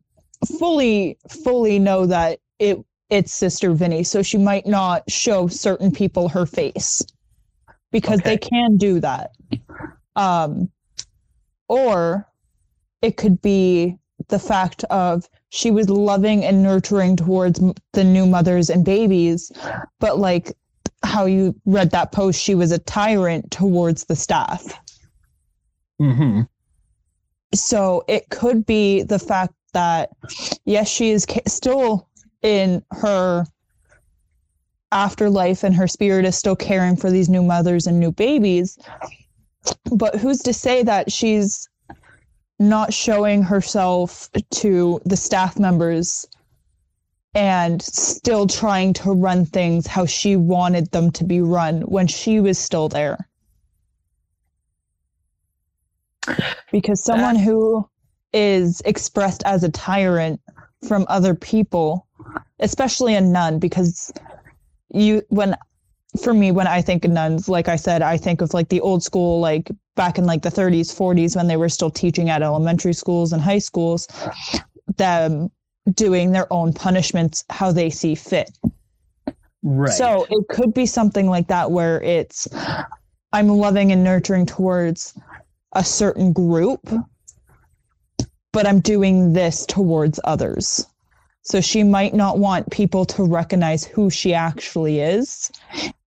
[0.58, 2.78] fully fully know that it
[3.10, 4.02] it's Sister Vinny.
[4.02, 7.02] So she might not show certain people her face
[7.90, 9.30] because they can do that.
[10.16, 10.70] Um,
[11.68, 12.26] or
[13.02, 13.96] it could be
[14.28, 17.60] the fact of she was loving and nurturing towards
[17.92, 19.52] the new mothers and babies,
[20.00, 20.52] but like
[21.07, 24.79] how you read that post, she was a tyrant towards the staff.
[26.00, 26.42] Mm-hmm.
[27.55, 30.11] So it could be the fact that,
[30.65, 32.09] yes, she is ca- still
[32.42, 33.44] in her
[34.92, 38.79] afterlife and her spirit is still caring for these new mothers and new babies.
[39.92, 41.69] But who's to say that she's
[42.59, 46.27] not showing herself to the staff members
[47.35, 52.40] and still trying to run things how she wanted them to be run when she
[52.40, 53.28] was still there.
[56.70, 57.88] Because someone who
[58.32, 60.40] is expressed as a tyrant
[60.88, 62.06] from other people,
[62.60, 64.12] especially a nun, because
[64.92, 65.56] you, when,
[66.22, 68.80] for me, when I think of nuns, like I said, I think of like the
[68.80, 72.42] old school, like back in like the 30s, 40s, when they were still teaching at
[72.42, 74.06] elementary schools and high schools,
[74.96, 75.50] them
[75.92, 78.50] doing their own punishments how they see fit.
[79.62, 79.92] Right.
[79.92, 82.46] So it could be something like that where it's
[83.32, 85.18] I'm loving and nurturing towards
[85.72, 86.88] a certain group,
[88.52, 90.87] but I'm doing this towards others.
[91.42, 95.50] So she might not want people to recognize who she actually is,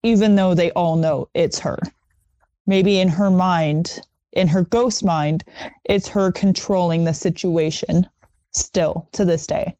[0.03, 1.78] even though they all know it's her.
[2.65, 3.99] Maybe in her mind,
[4.34, 5.43] in her ghost mind,
[5.86, 8.07] it's her controlling the situation
[8.58, 9.76] still to this day.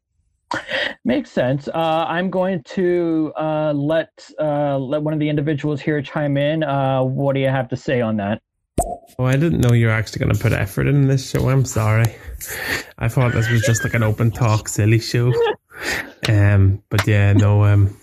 [1.04, 1.68] Makes sense.
[1.68, 6.62] Uh, I'm going to uh, let uh, let one of the individuals here chime in.
[6.62, 8.40] Uh, what do you have to say on that?
[9.18, 11.48] Oh, I didn't know you were actually going to put effort in this show.
[11.48, 12.14] I'm sorry.
[12.98, 15.32] I thought this was just like an open talk, silly show.
[16.28, 17.64] Um, but yeah, no.
[17.64, 17.96] Um,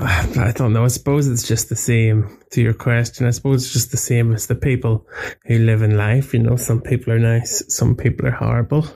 [0.00, 0.84] I don't know.
[0.84, 3.26] I suppose it's just the same to your question.
[3.26, 5.06] I suppose it's just the same as the people
[5.46, 6.32] who live in life.
[6.32, 8.86] You know, some people are nice, some people are horrible,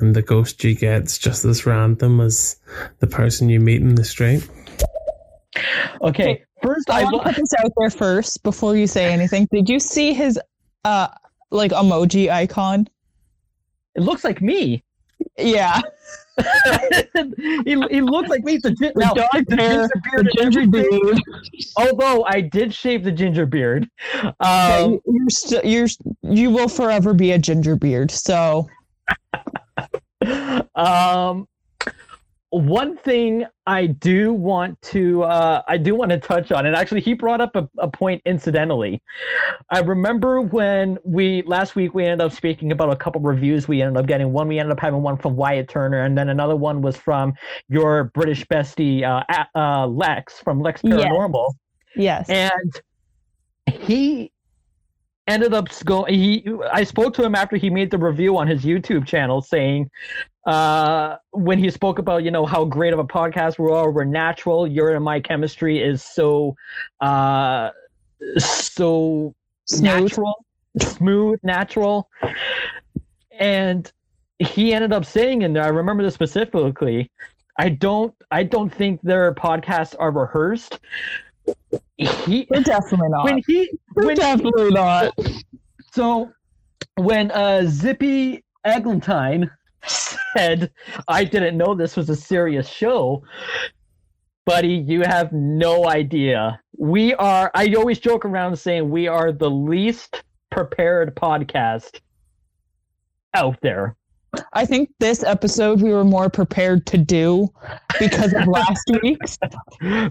[0.00, 2.56] and the ghost you get is just as random as
[3.00, 4.48] the person you meet in the street.
[6.00, 9.46] Okay, first I I want to put this out there first before you say anything.
[9.52, 10.40] Did you see his
[10.84, 11.08] uh
[11.50, 12.88] like emoji icon?
[13.94, 14.84] it looks like me.
[15.38, 15.80] Yeah.
[17.64, 18.56] he, he looks like me.
[18.56, 21.20] The, gi- now, dark the hair, ginger beard the ginger beard.
[21.76, 23.88] Although I did shave the ginger beard.
[24.14, 25.88] Yeah, Um, you- you're still you're
[26.22, 28.10] you will forever be a ginger beard.
[28.10, 28.66] So
[30.74, 31.46] um
[32.52, 37.00] one thing I do want to uh, I do want to touch on, and actually
[37.00, 39.02] he brought up a, a point incidentally.
[39.70, 43.80] I remember when we last week we ended up speaking about a couple reviews we
[43.80, 44.32] ended up getting.
[44.32, 47.32] One we ended up having one from Wyatt Turner, and then another one was from
[47.70, 51.54] your British bestie uh, uh, Lex from Lex Paranormal.
[51.96, 52.26] Yes.
[52.28, 52.28] Paranormal, yes.
[52.28, 54.30] and he
[55.28, 56.14] ended up going.
[56.14, 59.90] He I spoke to him after he made the review on his YouTube channel, saying
[60.46, 64.02] uh when he spoke about you know how great of a podcast we are we're
[64.02, 66.54] natural your and my chemistry is so
[67.00, 67.70] uh
[68.38, 69.32] so
[69.66, 69.82] Smooth.
[69.82, 70.44] natural
[70.80, 72.08] smooth natural
[73.38, 73.92] and
[74.40, 77.08] he ended up saying in there i remember this specifically
[77.60, 80.80] i don't i don't think their podcasts are rehearsed
[81.96, 83.24] he We're definitely not.
[83.24, 85.14] when he when definitely not.
[85.92, 86.32] so
[86.96, 89.50] when uh, Zippy Eglantine
[89.84, 90.70] said,
[91.08, 93.22] "I didn't know this was a serious show,"
[94.44, 96.60] buddy, you have no idea.
[96.78, 97.50] We are.
[97.54, 102.00] I always joke around saying we are the least prepared podcast
[103.34, 103.96] out there.
[104.54, 107.52] I think this episode we were more prepared to do
[108.00, 109.38] because of last week's.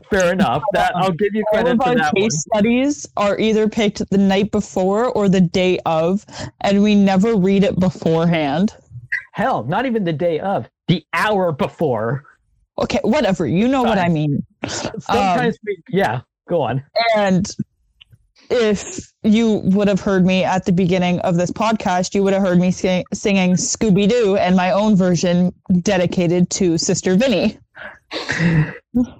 [0.10, 0.62] Fair enough.
[0.74, 2.24] That I'll give you credit All of our that one.
[2.24, 6.26] case studies are either picked the night before or the day of,
[6.62, 8.76] and we never read it beforehand.
[9.34, 12.24] Hell, not even the day of, the hour before.
[12.80, 13.48] Okay, whatever.
[13.48, 14.46] You know what I mean.
[14.68, 16.22] Sometimes um, we, yeah.
[16.48, 16.84] Go on.
[17.16, 17.50] And
[18.52, 22.42] if you would have heard me at the beginning of this podcast, you would have
[22.42, 27.58] heard me sing, singing Scooby Doo and my own version dedicated to Sister Vinny.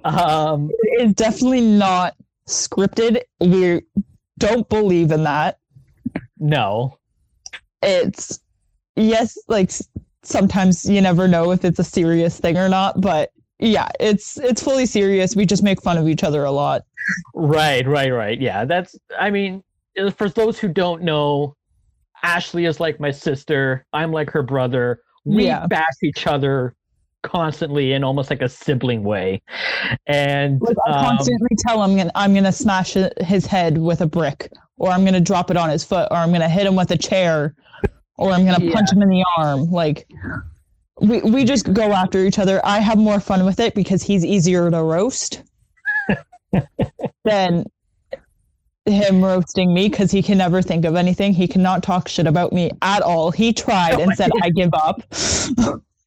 [0.04, 2.14] Um, It's definitely not
[2.46, 3.22] scripted.
[3.40, 3.80] We
[4.38, 5.58] don't believe in that.
[6.38, 6.98] no.
[7.84, 8.38] It's,
[8.94, 9.72] yes, like
[10.22, 13.30] sometimes you never know if it's a serious thing or not, but
[13.62, 15.36] yeah, it's it's fully serious.
[15.36, 16.82] We just make fun of each other a lot.
[17.34, 18.40] Right, right, right.
[18.40, 18.96] Yeah, that's.
[19.18, 19.62] I mean,
[19.98, 21.56] uh, for those who don't know,
[22.22, 23.86] Ashley is like my sister.
[23.92, 25.00] I'm like her brother.
[25.24, 25.66] We Yeah.
[25.68, 26.74] bash each other
[27.22, 29.40] constantly in almost like a sibling way,
[30.08, 34.50] and Like I um, constantly tell him I'm gonna smash his head with a brick,
[34.78, 36.98] or I'm gonna drop it on his foot, or I'm gonna hit him with a
[36.98, 37.54] chair,
[38.18, 38.74] or I'm gonna Yeah.
[38.74, 39.70] punch him in the arm.
[39.70, 40.08] Like
[41.02, 42.60] we we just go after each other.
[42.64, 45.42] I have more fun with it because he's easier to roast
[47.24, 47.64] than
[48.86, 51.32] him roasting me because he can never think of anything.
[51.32, 53.30] He cannot talk shit about me at all.
[53.30, 55.02] He tried and said I give up.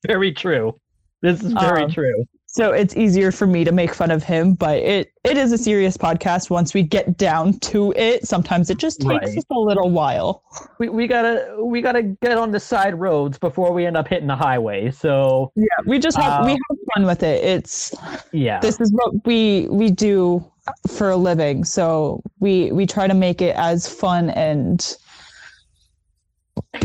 [0.07, 0.73] very true.
[1.21, 2.25] This is very Um, true.
[2.55, 5.57] So it's easier for me to make fun of him but it it is a
[5.57, 6.49] serious podcast.
[6.49, 9.37] Once we get down to it sometimes it just takes Right.
[9.37, 10.43] us a little while.
[10.79, 14.27] We, we gotta we gotta get on the side roads before we end up hitting
[14.27, 14.91] the highway.
[14.91, 17.43] So yeah we just have we Uh, have fun with it.
[17.43, 17.93] It's
[18.31, 20.43] yeah, this is what we we do
[20.87, 21.63] for a living.
[21.65, 24.95] So we we try to make it as fun and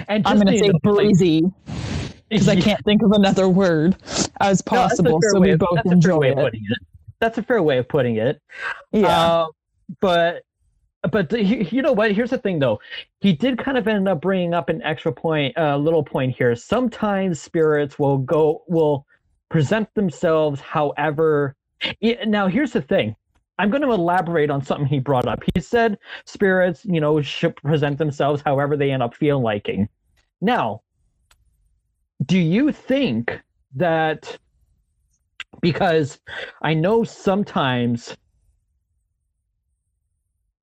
[0.09, 1.43] and i'm to say you know, like- breezy
[2.31, 3.97] because i can't think of another word
[4.41, 6.79] as No, possible fair so we both that's a fair enjoy it putting it.
[7.21, 8.41] That's a fair way of putting it.
[8.93, 9.47] yeah Uh,
[10.01, 10.43] but
[11.11, 12.13] but the, you know what?
[12.13, 12.79] Here's the thing, though.
[13.21, 16.37] He did kind of end up bringing up an extra point, a uh, little point
[16.37, 16.55] here.
[16.55, 19.07] Sometimes spirits will go will
[19.49, 21.57] present themselves, however.
[22.27, 23.17] Now, here's the thing.
[23.59, 25.43] I'm going to elaborate on something he brought up.
[25.55, 29.89] He said spirits, you know, should present themselves however they end up feeling liking.
[30.41, 30.83] Now,
[32.25, 33.41] do you think
[33.77, 34.39] that
[35.61, 36.19] because
[36.63, 38.17] I know sometimes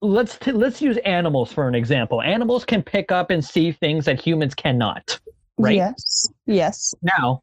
[0.01, 2.21] let's t- let's use animals for an example.
[2.21, 5.19] Animals can pick up and see things that humans cannot.
[5.57, 5.77] Right.
[5.77, 7.41] yes yes Now,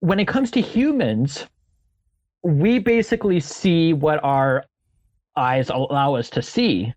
[0.00, 1.46] when it comes to humans,
[2.42, 4.64] we basically see what our
[5.36, 6.92] eyes allow us to see.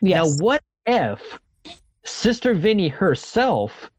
[0.00, 1.38] yes Now, what if
[2.04, 3.90] Sister Vinny herself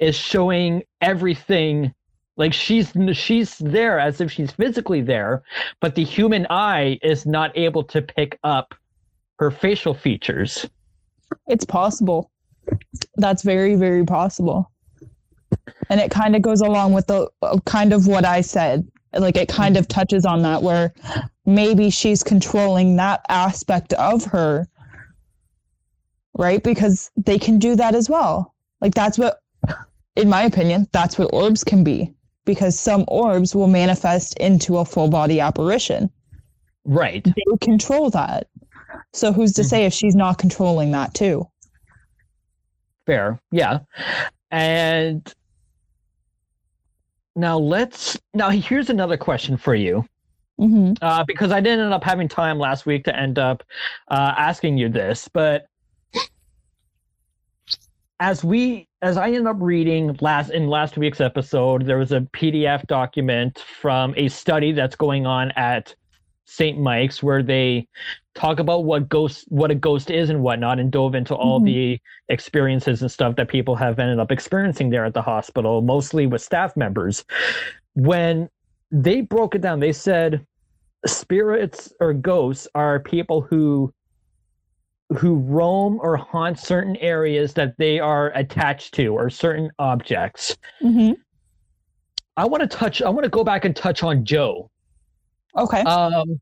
[0.00, 1.94] is showing everything
[2.36, 5.42] like she's she's there as if she's physically there,
[5.80, 8.74] but the human eye is not able to pick up
[9.38, 10.66] her facial features.
[11.48, 12.30] It's possible.
[13.16, 14.70] That's very, very possible.
[15.88, 18.86] And it kind of goes along with the uh, kind of what I said.
[19.12, 20.94] Like it kind of touches on that where
[21.44, 24.68] maybe she's controlling that aspect of her.
[26.36, 26.62] Right?
[26.62, 28.54] Because they can do that as well.
[28.80, 29.40] Like that's what,
[30.16, 32.14] in my opinion, that's what orbs can be.
[32.44, 36.10] Because some orbs will manifest into a full body apparition.
[36.84, 37.22] Right.
[37.24, 38.48] They control that.
[39.12, 41.46] So who's to say if she's not controlling that too?
[43.06, 43.40] Fair.
[43.50, 43.80] Yeah.
[44.50, 45.32] And
[47.36, 50.04] now let's now here's another question for you.
[50.58, 53.62] hmm uh, because I didn't end up having time last week to end up
[54.08, 55.66] uh, asking you this, but
[58.18, 62.20] as we as I ended up reading last in last week's episode, there was a
[62.20, 65.94] PDF document from a study that's going on at
[66.44, 66.78] St.
[66.78, 67.86] Mike's where they
[68.34, 71.64] talk about what ghost what a ghost is and whatnot and dove into all Mhm.
[71.64, 76.26] the experiences and stuff that people have ended up experiencing there at the hospital, mostly
[76.26, 77.24] with staff members.
[77.94, 78.48] When
[78.90, 80.44] they broke it down, they said
[81.06, 83.92] spirits or ghosts are people who
[85.18, 90.56] who roam or haunt certain areas that they are attached to or certain objects.
[90.80, 91.12] hmm
[92.36, 94.70] I want to touch I want to go back and touch on Joe.
[95.56, 95.80] Okay.
[95.80, 96.40] Um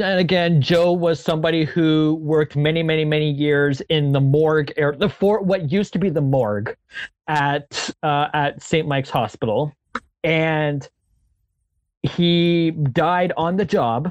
[0.00, 4.98] and again, Joe was somebody who worked many, many, many years in the morgue area,
[4.98, 6.74] the for what used to be the morgue
[7.28, 8.88] at uh, at St.
[8.88, 9.72] Mike's Hospital,
[10.24, 10.88] and
[12.02, 14.10] he died on the job,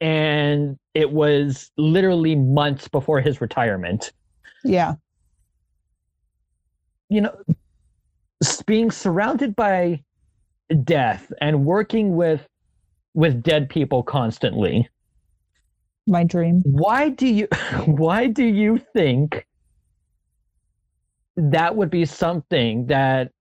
[0.00, 4.12] and it was literally months before his retirement.
[4.64, 4.94] yeah.
[7.08, 7.36] You know,
[8.66, 10.02] being surrounded by
[10.84, 12.46] death and working with
[13.14, 14.88] with dead people constantly
[16.06, 16.62] My dream.
[16.64, 17.48] why do you
[17.86, 19.44] why do you think
[21.36, 23.32] that would be something that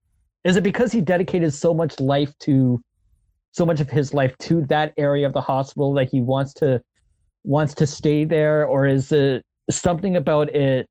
[0.43, 2.81] is it because he dedicated so much life to
[3.51, 6.81] so much of his life to that area of the hospital that he wants to
[7.43, 10.87] wants to stay there or is it something about it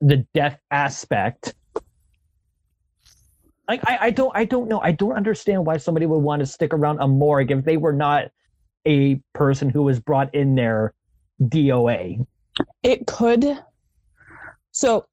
[0.00, 1.54] the death aspect
[3.68, 6.46] like I, I don't I don't know I don't understand why somebody would want to
[6.46, 8.30] stick around a morgue if they were not
[8.86, 10.92] a person who was brought in there
[11.40, 12.26] DOA.
[12.82, 13.58] It could.
[14.72, 15.06] So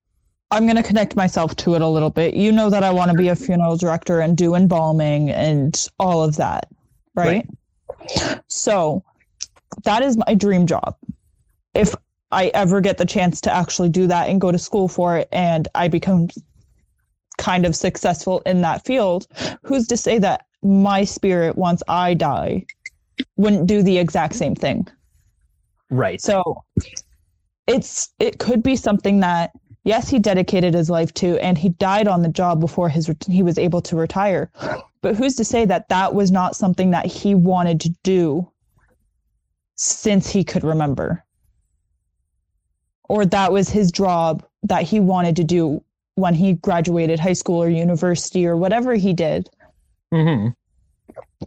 [0.52, 2.34] I'm going to connect myself to it a little bit.
[2.34, 6.24] You know that I want to be a funeral director and do embalming and all
[6.24, 6.68] of that,
[7.16, 7.46] right?
[8.48, 9.04] So
[9.84, 10.96] that is my dream job.
[11.74, 11.96] If
[12.32, 15.30] I ever get the chance to actually do that and go to school for it
[15.32, 16.30] and I become
[17.38, 19.28] kind of successful in that field,
[19.64, 22.66] who's to say that my spirit, once I die,
[23.38, 24.88] wouldn't do the exact same thing?
[25.90, 26.22] Right.
[26.22, 26.64] So
[27.68, 29.52] it's it could be something that
[29.84, 33.42] yes, he dedicated his life to, and he died on the job before his he
[33.42, 34.52] was able to retire.
[35.02, 38.52] But who's to say that that was not something that he wanted to do
[39.82, 41.24] since he could remember,
[43.08, 45.82] or that was his job that he wanted to do
[46.16, 49.50] when he graduated high school or university or whatever he did.
[50.12, 50.50] hmm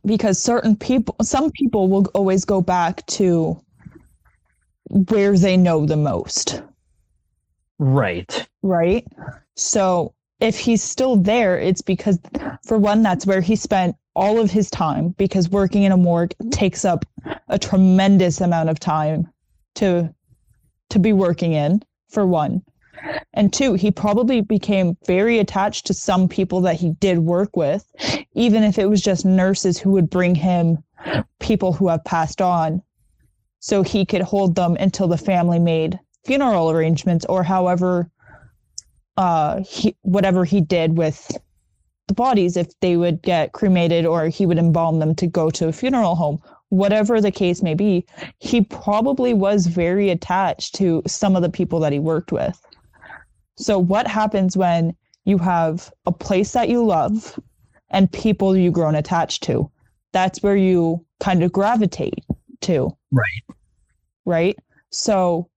[0.06, 3.60] because certain people some people will always go back to
[4.88, 6.62] where they know the most
[7.78, 8.48] Right.
[8.62, 9.06] right
[9.56, 12.18] so if he's still there it's because
[12.66, 16.34] for one that's where he spent all of his time because working in a morgue
[16.50, 17.04] takes up
[17.48, 19.28] a tremendous amount of time
[19.74, 20.14] to
[20.90, 22.62] to be working in for one.
[23.32, 27.84] And two he probably became very attached to some people that he did work with
[28.34, 30.84] even if it was just nurses who would bring him
[31.40, 32.82] people who have passed on
[33.58, 38.08] so he could hold them until the family made funeral arrangements or however
[39.16, 41.36] uh he whatever he did with
[42.12, 45.68] the bodies if they would get cremated or he would embalm them to go to
[45.68, 46.38] a funeral home.
[46.68, 48.06] Whatever the case may be
[48.38, 52.60] he probably was very attached to some of the people that he worked with.
[53.56, 54.94] So what happens when
[55.24, 57.38] you have a place that you love
[57.90, 59.70] and people you've grown attached to?
[60.12, 62.24] That's where you kind of gravitate
[62.62, 62.96] to.
[63.10, 63.56] Right.
[64.26, 64.58] right?
[64.90, 65.48] So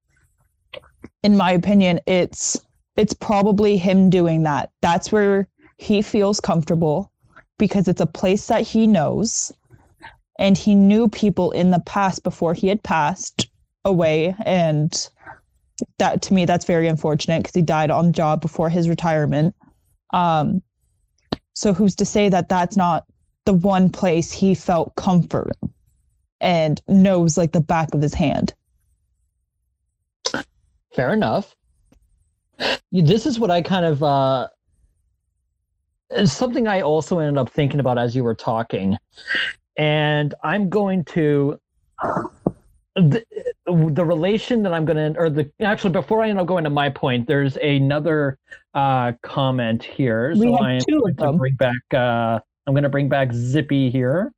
[1.24, 2.58] in my opinion it's
[2.96, 4.72] it's probably him doing that.
[4.82, 7.12] That's where he feels comfortable
[7.58, 9.52] because it's a place that he knows.
[10.38, 13.48] And he knew people in the past before he had passed
[13.86, 14.36] away.
[14.46, 14.94] And
[15.98, 19.56] that to me that's very unfortunate because he died on the job before his retirement.
[20.14, 20.62] Um
[21.54, 23.06] so who's to say that that's not
[23.46, 25.56] the one place he felt comfort
[26.42, 28.54] and knows like the back of his hand?
[30.94, 31.56] Fair enough.
[32.92, 34.48] This is what I kind of uh
[36.26, 38.98] something I also ended up thinking about as you were talking.
[39.78, 41.60] And I'm going to
[42.96, 43.26] the,
[43.66, 46.70] the relation that I'm going to or the actually before I end up going to
[46.70, 48.38] my point, there's another
[48.74, 50.36] uh comment here.
[50.36, 54.32] We so I'm going to bring back uh I'm going to bring back Zippy here.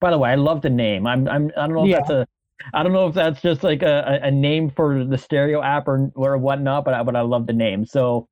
[0.00, 1.06] By the way, I love the name.
[1.06, 1.98] I'm I'm I don't know if Yeah.
[1.98, 2.26] that's a
[2.72, 5.88] I don't know if that's just like a, a a name for the stereo app
[5.88, 7.84] or or whatnot, but I, but I love the name.
[7.84, 8.28] So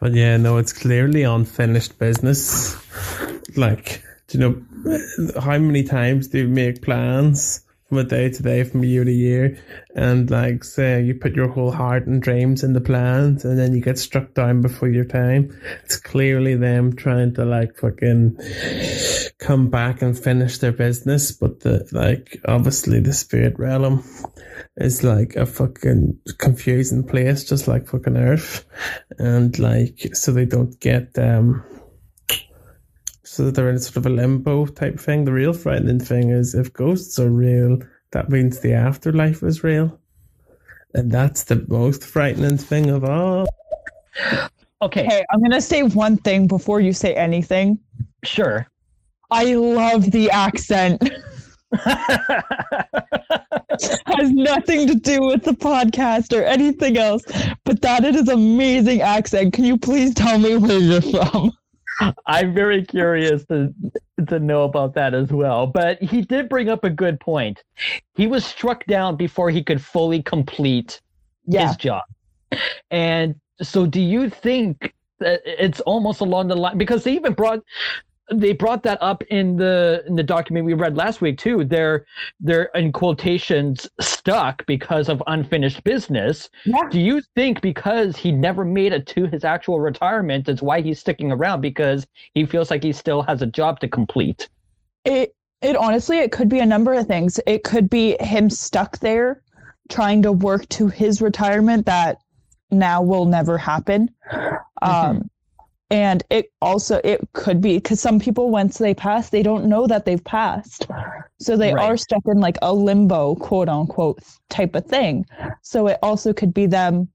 [0.00, 2.76] But yeah, no, it's clearly unfinished business.
[3.56, 8.42] Like, do you know how many times do you make plans from a day to
[8.42, 9.58] day, from a year to year,
[9.96, 13.74] and like say you put your whole heart and dreams in the plans, and then
[13.74, 15.58] you get struck down before your time.
[15.84, 18.38] It's clearly them trying to like fucking
[19.40, 24.04] come back and finish their business, but the like obviously the spirit realm
[24.76, 28.64] is like a fucking confusing place, just like fucking Earth,
[29.18, 31.64] and like so they don't get um,
[33.24, 35.24] so that they're in sort of a limbo type thing.
[35.24, 37.78] The real frightening thing is if ghosts are real,
[38.12, 39.98] that means the afterlife is real,
[40.94, 43.46] and that's the most frightening thing of all.
[44.82, 47.78] okay, Okay, I'm gonna say one thing before you say anything.
[48.24, 48.69] sure.
[49.30, 51.02] I love the accent.
[54.06, 57.22] Has nothing to do with the podcast or anything else,
[57.64, 59.52] but that it is amazing accent.
[59.54, 61.52] Can you please tell me where you're from?
[62.26, 63.72] I'm very curious to
[64.28, 65.66] to know about that as well.
[65.66, 67.62] But he did bring up a good point.
[68.14, 71.00] He was struck down before he could fully complete
[71.46, 71.68] Yeah.
[71.68, 72.02] his job.
[72.90, 77.60] And so do you think that it's almost along the line because they even brought
[78.32, 81.64] they brought that up in the in the document we read last week too.
[81.64, 82.06] They're
[82.38, 86.48] they're in quotations stuck because of unfinished business.
[86.64, 86.88] Yeah.
[86.90, 91.00] Do you think because he never made it to his actual retirement is why he's
[91.00, 94.48] sticking around because he feels like he still has a job to complete?
[95.04, 97.40] It it honestly it could be a number of things.
[97.46, 99.42] It could be him stuck there
[99.88, 102.18] trying to work to his retirement that
[102.70, 104.10] now will never happen.
[104.82, 105.29] Um
[105.90, 109.86] and it also it could be because some people once they pass they don't know
[109.86, 110.86] that they've passed.
[111.40, 111.82] So they Right.
[111.82, 115.26] are stuck in like a limbo quote unquote type of thing.
[115.62, 117.08] So it also could be them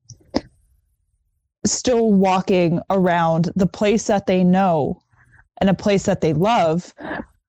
[1.66, 5.02] still walking around the place that they know
[5.62, 6.94] and a place that they love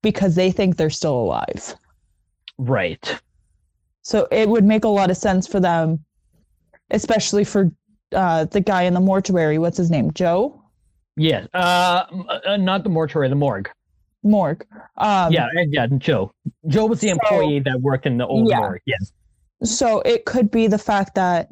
[0.03, 1.75] because they think they're still alive.
[2.59, 3.21] Right.
[4.03, 6.05] so it would make a lot of sense for them
[6.91, 7.71] especially for
[8.13, 9.59] uh, the guy in the mortuary.
[9.59, 10.13] What's his name?
[10.13, 10.63] Joe
[11.17, 11.49] Yes.
[11.55, 12.05] Uh,
[12.47, 13.71] uh, not the mortuary, the morgue.
[14.23, 14.67] morgue
[14.99, 16.33] um, yeah, and yeah, Joe.
[16.67, 18.59] Joe was the So- employee that worked in the old Yeah.
[18.59, 18.81] morgue.
[18.87, 19.13] Yes.
[19.63, 21.51] So it could be the fact that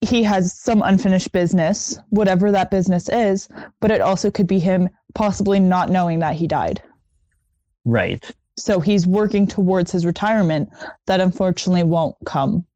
[0.00, 3.48] he has some unfinished business, whatever that business is,
[3.80, 6.82] but it also could be him possibly not knowing that he died.
[7.84, 8.28] Right.
[8.56, 10.70] So he's working towards his retirement
[11.06, 12.66] that unfortunately won't come.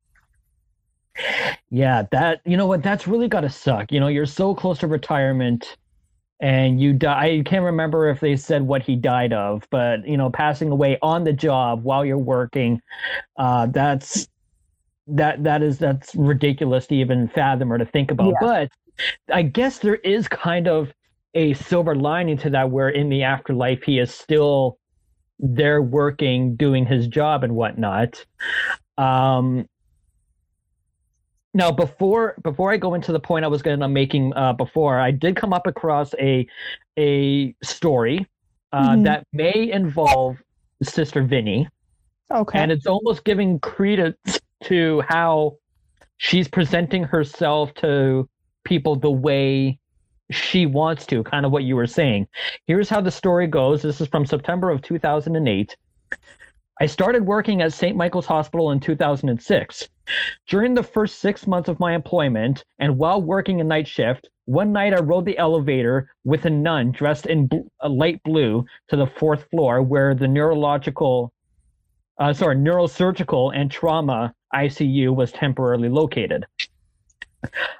[1.70, 3.90] Yeah, that you know what, that's really gotta suck.
[3.90, 5.76] You know, you're so close to retirement
[6.40, 7.24] and you die.
[7.24, 10.98] I can't remember if they said what he died of, but you know, passing away
[11.02, 12.80] on the job while you're working,
[13.38, 14.28] uh, that's
[15.08, 18.34] that that is that's ridiculous to even fathom or to think about.
[18.40, 18.40] Yeah.
[18.40, 18.70] But
[19.32, 20.92] I guess there is kind of
[21.34, 24.78] a silver lining to that, where in the afterlife he is still
[25.38, 28.24] there working, doing his job and whatnot.
[28.98, 29.68] Um,
[31.56, 35.00] now, before before I go into the point I was going to making uh, before,
[35.00, 36.46] I did come up across a
[36.98, 38.26] a story
[38.72, 39.04] uh, Mhm.
[39.04, 40.36] that may involve
[40.82, 41.66] Sister Vinny,
[42.30, 42.58] Okay.
[42.58, 45.56] and it's almost giving credence to how
[46.18, 48.28] she's presenting herself to
[48.64, 49.78] people the way
[50.30, 52.26] she wants to, kind of what you were saying.
[52.66, 53.80] Here's how the story goes.
[53.80, 55.74] This is from September of 2008.
[56.78, 57.96] I started working at St.
[57.96, 59.88] Michael's Hospital in 2006.
[60.46, 64.74] During the first six months of my employment, and while working a night shift, one
[64.74, 69.06] night I rode the elevator with a nun dressed in bl- light blue to the
[69.06, 71.32] fourth floor, where the neurological,
[72.18, 76.44] uh, sorry, neurosurgical and trauma ICU was temporarily located.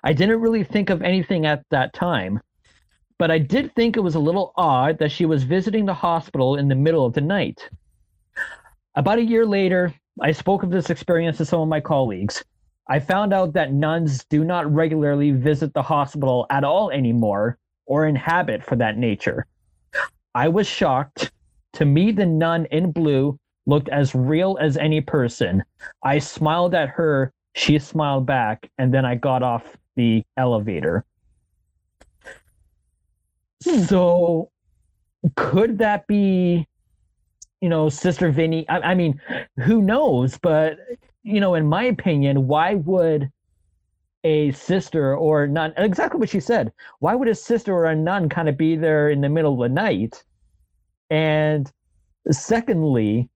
[0.05, 2.41] I didn't really think of anything at that time,
[3.19, 6.57] but I did think it was a little odd that she was visiting the hospital
[6.57, 7.69] in the middle of the night.
[8.97, 12.43] About a year later, I spoke of this experience to some of my colleagues.
[12.89, 18.07] I found out that nuns do not regularly visit the hospital at all anymore, or
[18.07, 19.47] inhabit for that nature.
[20.35, 21.31] I was shocked.
[21.75, 25.63] To me, the nun in blue looked as real as any person.
[26.03, 31.05] I smiled at her, she smiled back, and then I got off the elevator.
[33.63, 33.83] Hmm.
[33.83, 34.51] So,
[35.35, 36.67] could that be,
[37.61, 38.69] you know, Sister Vinny?
[38.69, 39.21] I, I mean,
[39.59, 40.39] who knows?
[40.39, 40.79] But,
[41.23, 43.31] you know, in my opinion, why would
[44.25, 48.29] a sister or nun, exactly what she said, why would a sister or a nun
[48.29, 50.25] kind of be there in the middle of the night?
[51.11, 51.71] And
[52.31, 53.29] secondly,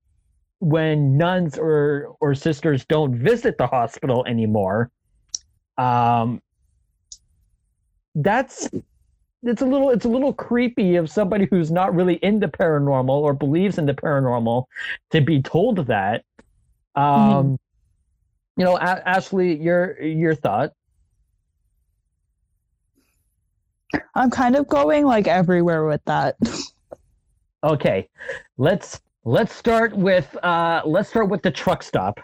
[0.58, 4.90] when nuns or or sisters don't visit the hospital anymore,
[5.78, 6.42] um,
[8.14, 8.68] that's
[9.42, 13.32] it's a little it's a little creepy of somebody who's not really into paranormal or
[13.34, 14.64] believes in the paranormal
[15.10, 16.24] to be told that.
[16.94, 17.58] Um,
[18.56, 20.72] You know, A- Ashley, your your thought?
[24.14, 26.36] I'm kind of going like everywhere with that.
[27.64, 28.08] Okay,
[28.58, 32.20] let's let's start with uh let's start with the truck stop.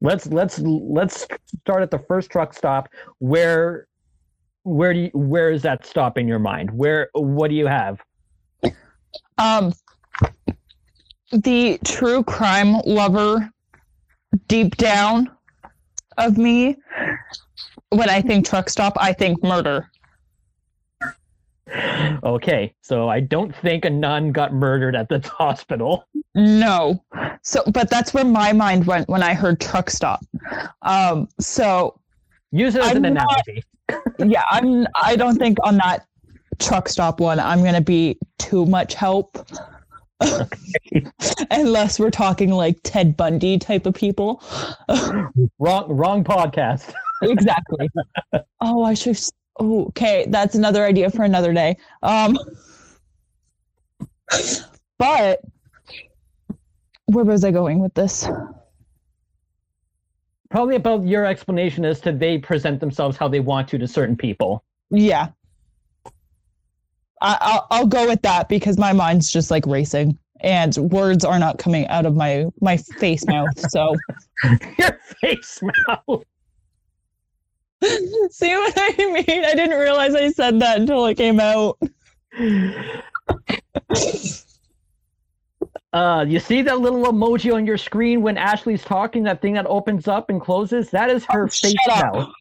[0.00, 1.26] Let's let's let's
[1.60, 2.88] start at the first truck stop.
[3.18, 3.86] Where
[4.64, 6.70] where do you, where is that stop in your mind?
[6.70, 8.02] Where what do you have?
[9.38, 9.72] Um,
[11.32, 13.50] the true crime lover
[14.48, 15.30] deep down
[16.18, 16.76] of me,
[17.90, 19.90] when I think truck stop, I think murder.
[22.22, 26.06] Okay, so I don't think a nun got murdered at the hospital.
[26.34, 27.02] No.
[27.42, 30.24] So, but that's where my mind went when I heard truck stop.
[30.82, 31.98] Um, so
[32.54, 33.64] Use it as I'm an not- analogy.
[34.32, 34.86] yeah, I'm.
[35.02, 36.06] I don't think on that
[36.60, 39.44] truck stop one, I'm gonna be too much help.
[41.50, 44.40] Unless we're talking like Ted Bundy type of people.
[45.58, 46.92] Wrong wrong podcast.
[47.22, 47.88] exactly.
[48.60, 49.18] oh, I should.
[49.58, 51.76] Oh, okay, that's another idea for another day.
[52.04, 52.38] Um,
[54.98, 55.40] but
[57.06, 58.28] where was I going with this?
[60.54, 64.16] Probably about your explanation as to they present themselves how they want to to certain
[64.16, 64.62] people.
[64.88, 65.30] Yeah,
[67.20, 71.40] I, I'll I'll go with that because my mind's just like racing and words are
[71.40, 73.48] not coming out of my my face mouth.
[73.68, 73.96] So
[74.78, 76.22] Your face mouth.
[78.30, 79.44] see what I mean?
[79.44, 81.80] I didn't realize I said that until it came out.
[85.94, 89.22] Uh, you see that little emoji on your screen when Ashley's talking?
[89.22, 90.90] That thing that opens up and closes?
[90.90, 92.32] That is her Oh, face shut up.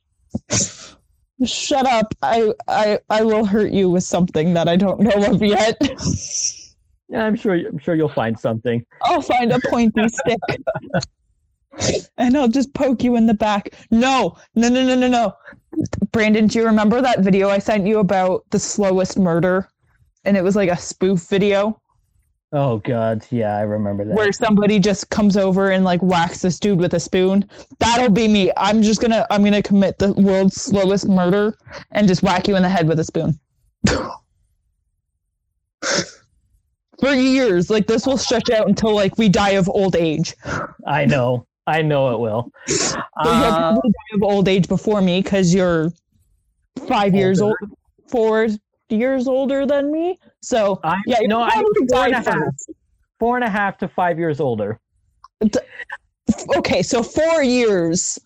[1.46, 2.14] Shut up!
[2.24, 5.78] I I I will hurt you with something that I don't know of yet.
[7.10, 7.54] Yeah, I'm sure.
[7.54, 8.84] I'm sure you'll find something.
[9.04, 10.40] I'll find a pointy stick.
[12.18, 13.70] And I'll just poke you in the back.
[13.92, 15.34] No, no, no, no, no, no.
[16.12, 19.70] Brandon, do you remember that video I sent you about the slowest murder?
[20.26, 21.80] And it was like a spoof video
[22.56, 24.16] Oh God, yeah, I remember that.
[24.16, 27.50] where somebody just comes over and like whacks this dude with a spoon.
[27.80, 28.52] That'll be me.
[28.58, 31.58] I'm just gonna I'm gonna commit the world's slowest murder
[31.92, 33.40] and just whack you in the head with a spoon.
[37.00, 40.36] For years, like this will stretch out until like we die of old age.
[40.86, 41.48] I know.
[41.66, 42.52] I know it will.
[43.18, 45.92] Uh, die of old age before me because you're
[46.88, 47.74] five years old, Older.
[48.08, 48.48] four
[48.94, 50.20] years older than me.
[50.42, 52.54] So I yeah, no, you're I probably four and a half,
[53.20, 54.80] four and a half to five years older.
[56.56, 58.18] Okay, so four years.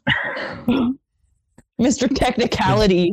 [1.80, 2.14] Mr.
[2.14, 3.12] Technicality.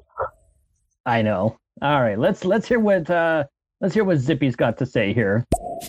[1.06, 1.56] I know.
[1.82, 3.44] All right, let's let's hear what uh
[3.80, 5.46] let's hear what Zippy's got to say here.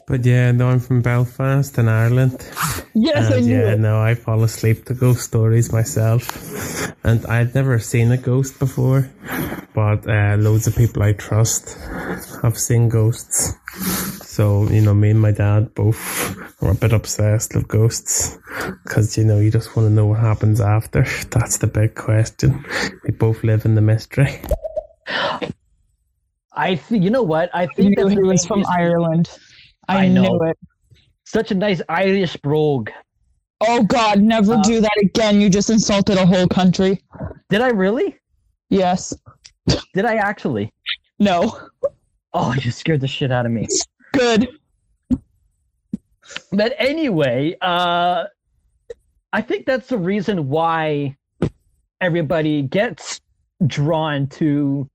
[0.07, 2.47] But yeah, no, I'm from Belfast in Ireland.
[2.93, 3.79] Yes, I knew yeah, it.
[3.79, 6.23] no, I fall asleep to ghost stories myself.
[7.03, 9.09] And I'd never seen a ghost before,
[9.73, 11.77] but uh, loads of people I trust
[12.41, 13.53] have seen ghosts.
[14.23, 18.37] So, you know, me and my dad both are a bit obsessed with ghosts
[18.83, 21.03] because, you know, you just want to know what happens after.
[21.31, 22.63] That's the big question.
[23.03, 24.41] We both live in the mystery.
[26.57, 27.49] I th- you know what?
[27.53, 29.29] I I think knew that's he was from biggest- Ireland.
[29.87, 30.21] I, I know.
[30.23, 30.57] knew it.
[31.23, 32.89] Such a nice Irish brogue.
[33.61, 35.41] Oh God, never Uh, do that again.
[35.41, 37.01] You just insulted a whole country.
[37.49, 38.17] Did I really?
[38.69, 39.13] Yes.
[39.93, 40.71] Did I actually?
[41.19, 41.57] No.
[42.33, 43.67] Oh, you scared the shit out of me.
[44.13, 44.49] Good.
[46.51, 48.25] But anyway, uh,
[49.31, 51.15] I think that's the reason why
[52.01, 53.21] everybody gets
[53.67, 54.89] drawn to,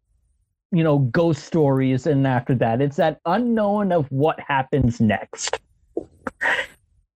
[0.73, 2.07] you know, ghost stories.
[2.07, 5.61] And after that, it's that unknown of what happens next.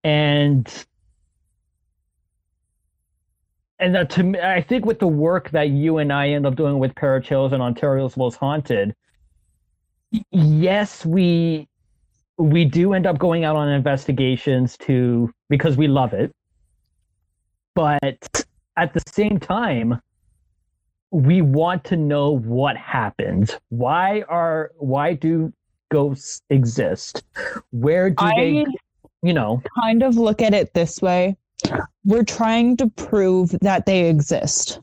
[0.04, 0.68] And
[3.80, 6.56] and that to me, I think with the work that you and I end up
[6.56, 8.96] doing with Parachills and Ontario's Most Haunted,
[10.32, 11.68] yes, we
[12.38, 16.34] we do end up going out on investigations to because we love it
[17.76, 18.46] but
[18.78, 20.00] at the same time
[21.14, 25.54] we want to know what happens why are why do
[25.90, 27.24] ghosts exist
[27.70, 28.66] where do they
[29.24, 31.36] you know kind of look at it this way.
[32.04, 34.80] We're trying to prove that they exist.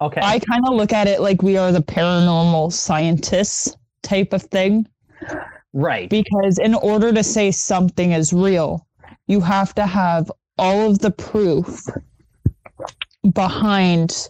[0.00, 4.42] okay I kind of look at it like we are the paranormal scientists type of
[4.42, 4.86] thing.
[5.72, 8.86] right because in order to say something is real,
[9.28, 11.86] you have to have all of the proof
[13.32, 14.28] behind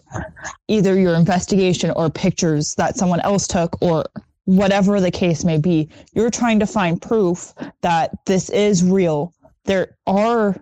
[0.67, 4.05] either your investigation or pictures that someone else took or
[4.45, 5.89] whatever the case may be.
[6.13, 9.33] You're trying to find proof that this is real.
[9.65, 10.61] There are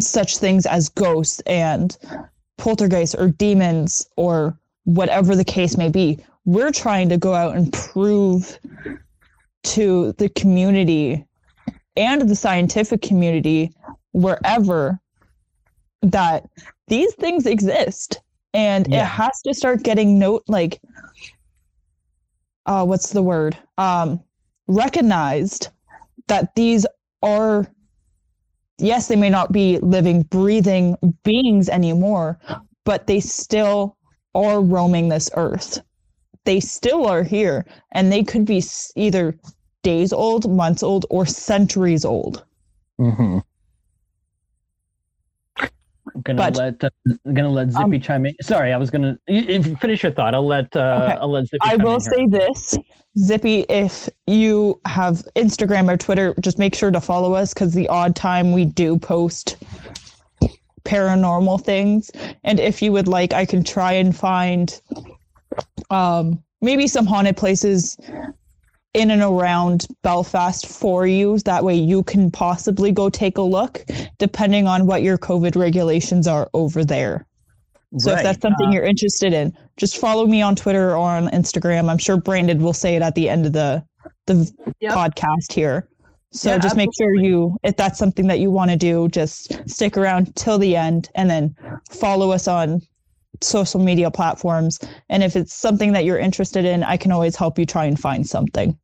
[0.00, 1.96] such things as ghosts and
[2.56, 6.18] poltergeists or demons or whatever the case may be.
[6.44, 8.58] We're trying to go out and prove
[9.64, 11.24] to the community
[11.96, 13.72] and the scientific community
[14.12, 14.98] wherever
[16.02, 16.48] that
[16.88, 18.20] these things exist
[18.54, 19.02] and Yeah.
[19.02, 20.80] it has to start getting note like
[22.66, 24.20] uh what's the word um
[24.68, 25.68] recognized
[26.28, 26.86] that these
[27.22, 27.66] are
[28.78, 32.38] yes they may not be living breathing beings anymore
[32.84, 33.96] but they still
[34.34, 35.80] are roaming this earth
[36.44, 38.62] they still are here and they could be
[38.96, 39.36] either
[39.82, 42.44] days old months old or centuries old
[43.00, 43.38] mm-hmm.
[46.14, 46.90] I'm gonna But- let uh,
[47.26, 48.34] I'm gonna let Zippy chime in.
[48.42, 50.34] Sorry, I was gonna you- if you finish your thought.
[50.34, 51.18] I'll let uh, Okay.
[51.20, 51.58] I'll let Zippy.
[51.62, 52.76] I chime will say this,
[53.18, 57.88] Zippy, if you have Instagram or Twitter, just make sure to follow us because the
[57.88, 59.56] odd time we do post
[60.84, 62.10] paranormal things.
[62.44, 64.80] And if you would like, I can try and find
[65.90, 67.96] um, maybe some haunted places
[68.94, 71.38] in and around Belfast for you.
[71.40, 73.84] That way you can possibly go take a look,
[74.18, 77.26] depending on what your COVID regulations are over there.
[77.98, 81.28] So if that's something Uh, you're interested in, just follow me on Twitter or on
[81.28, 81.90] Instagram.
[81.90, 83.82] I'm sure Brandon will say it at the end of the
[84.26, 84.94] the Yep.
[84.94, 85.88] podcast here.
[86.32, 89.68] So Yeah, just make sure you if that's something that you want to do, just
[89.68, 91.54] stick around till the end and then
[91.90, 92.80] follow us on
[93.42, 94.78] social media platforms.
[95.10, 97.98] And if it's something that you're interested in, I can always help you try and
[97.98, 98.78] find something.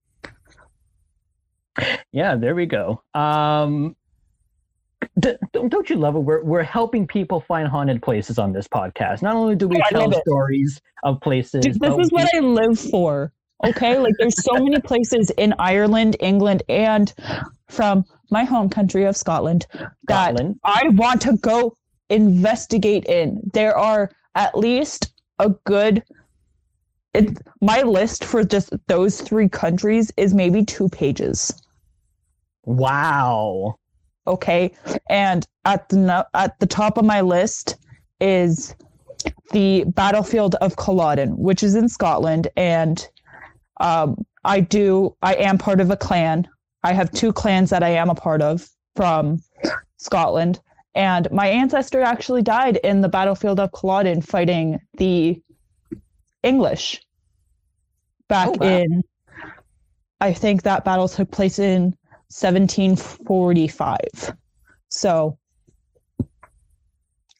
[2.12, 3.03] Yeah, there we go.
[3.14, 3.97] Um,
[5.20, 6.20] d- don't don't you love it?
[6.20, 9.22] We're we're helping people find haunted places on this podcast.
[9.22, 12.39] Not only do we Oh, tell stories of places, Dude, this is we- what I
[12.41, 13.33] live for.
[13.64, 17.12] Okay, like there's so many places in Ireland, England, and
[17.68, 19.66] from my home country of Scotland
[20.07, 20.61] that Scotland.
[20.64, 21.76] I want to go
[22.09, 23.41] investigate in.
[23.53, 26.05] There are at least a good.
[27.14, 31.53] It, my list for just those three countries is maybe two pages.
[32.69, 33.77] Wow.
[34.27, 34.73] Okay,
[35.09, 37.77] and at the at the top of my list
[38.21, 38.75] is
[39.53, 43.09] the battlefield of Culloden, which is in Scotland, and
[43.81, 46.47] um, I do I am part of a clan.
[46.85, 49.39] I have two clans that I am a part of from
[49.97, 50.61] Scotland,
[50.95, 55.41] and my ancestor actually died in the battlefield of Culloden fighting the
[56.43, 57.01] English.
[58.29, 58.66] back Oh, wow.
[58.66, 59.03] in
[60.21, 61.97] I think that battle took place in
[62.31, 63.99] 1745.
[64.91, 65.39] So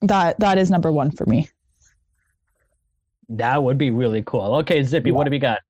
[0.03, 1.49] that that is number 1 for me.
[3.29, 4.57] That would be really cool.
[4.57, 5.61] Okay, Zippy, what have you got?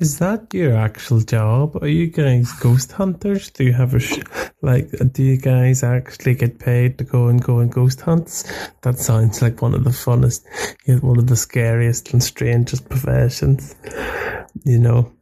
[0.00, 1.76] Is that your actual job?
[1.82, 3.50] Are you guys ghost hunters?
[3.50, 4.22] Do you have a sh-
[4.62, 4.90] like?
[5.12, 8.44] Do you guys actually get paid to go and go and ghost hunts?
[8.82, 10.44] That sounds like one of the funnest,
[10.86, 13.74] you know, one of the scariest and strangest professions.
[14.64, 15.12] You know,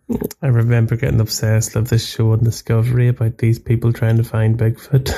[0.41, 4.57] I remember getting obsessed with this show on Discovery about these people trying to find
[4.57, 5.11] Bigfoot.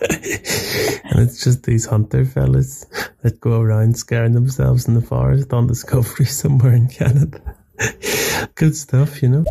[1.04, 2.84] and it's just these hunter fellas
[3.22, 7.56] that go around scaring themselves in the forest on Discovery somewhere in Canada.
[8.54, 9.44] Good stuff, you know.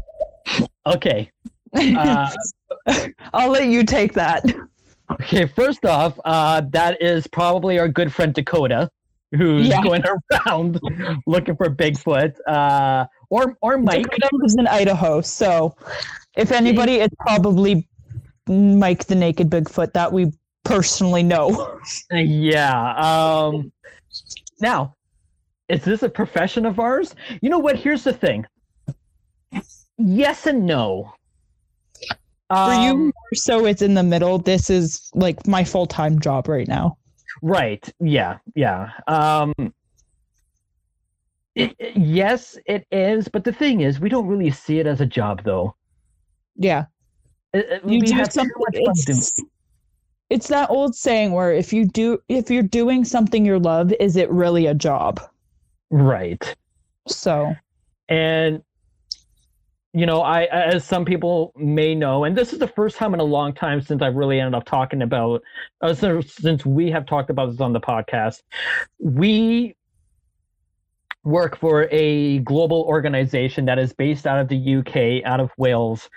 [0.86, 1.32] Okay.
[1.76, 2.30] Uh,
[3.34, 4.46] I'll let you take that.
[5.12, 8.90] okay, first off, uh, that is probably our good friend Dakota,
[9.36, 9.82] who's Yeah.
[9.82, 10.04] going
[10.48, 10.80] around
[11.28, 12.34] looking for Bigfoot.
[12.48, 14.04] Uh, or or Mike.
[14.04, 15.76] Dakota lives in Idaho, so
[16.38, 17.88] if anybody, it's probably
[18.48, 20.32] Mike the Naked Bigfoot that we
[20.64, 21.80] personally know.
[22.12, 22.94] Yeah.
[22.96, 23.72] Um,
[24.62, 24.96] now,
[25.70, 27.16] is this a profession of ours?
[27.42, 27.76] You know what?
[27.78, 28.46] Here's the thing.
[29.98, 31.14] Yes and no.
[32.50, 34.38] For you, Um, more so it's in the middle.
[34.38, 36.98] This is like my full time job right now.
[37.44, 37.88] Right.
[38.00, 38.38] Yeah.
[38.56, 38.90] Yeah.
[39.06, 39.54] Um,
[41.56, 43.28] it, it- yes, it is.
[43.28, 45.76] But the thing is, we don't really see it as a job, though.
[46.56, 46.86] Yeah,
[47.54, 48.54] It- you do something.
[48.72, 49.40] It's,
[50.30, 54.16] it's that old saying where if you do, if you're doing something you love, is
[54.16, 55.20] it really a job?
[55.92, 56.56] Right.
[57.08, 57.54] So
[58.08, 58.64] And
[59.94, 63.20] you know, I as some people may know, and this is the first time in
[63.20, 65.44] a long time since I've really ended up talking about,
[65.82, 68.42] uh, since, we have talked about this on the podcast.
[69.00, 69.76] We
[71.24, 76.10] work for a global organization that is based out of the UK, out of Wales.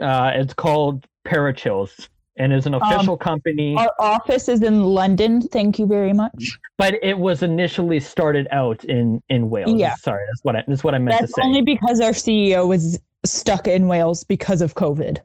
[0.00, 3.76] Uh, it's called Parachills, and is an official company.
[3.76, 5.40] our office is in London.
[5.42, 6.58] Thank you very much.
[6.78, 9.78] but it was initially started out in in Wales.
[9.78, 9.94] Yeah.
[9.96, 11.46] Sorry, that's what I, that's what I meant That's to say.
[11.46, 15.18] only because our CEO was stuck in Wales because of COVID.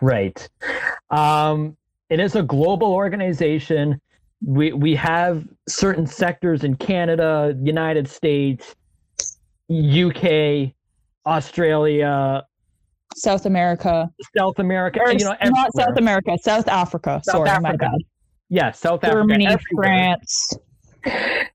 [0.00, 0.48] Right.
[1.10, 1.76] Um,
[2.08, 4.00] it is a global organization.
[4.44, 8.74] We we have certain sectors in Canada, United States,
[9.70, 10.72] UK,
[11.26, 12.44] Australia,
[13.16, 15.00] South America, South America.
[15.00, 15.96] or you know, not South.
[15.96, 17.20] America, South Africa.
[17.24, 17.90] South Sorry, my bad.
[18.48, 20.16] Yeah, South Germany, Africa, everywhere.
[20.18, 20.52] France.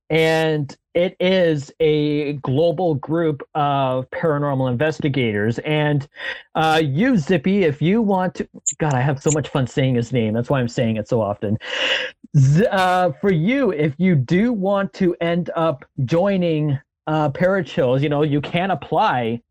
[0.09, 5.59] and it is a global group of paranormal investigators.
[5.59, 6.07] And
[6.55, 8.47] uh, you, Zippy, if you want to,
[8.79, 10.33] God, I have so much fun saying his name.
[10.33, 11.57] That's why I'm saying it so often.
[12.71, 18.23] Uh, for you, if you do want to end up joining uh, Parachills, you know,
[18.23, 19.41] you can apply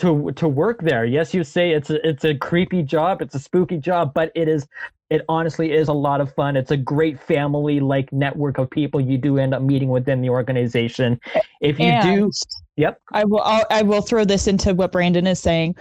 [0.00, 1.04] to to work there.
[1.04, 4.48] Yes, you say it's a, it's a creepy job, it's a spooky job, but it
[4.48, 4.66] is
[5.10, 6.56] it honestly is a lot of fun.
[6.56, 10.30] It's a great family like network of people you do end up meeting within the
[10.30, 11.20] organization.
[11.60, 12.30] If you do,
[12.76, 13.42] yep, I will.
[13.42, 15.76] I'll, I will throw this into what Brandon is saying.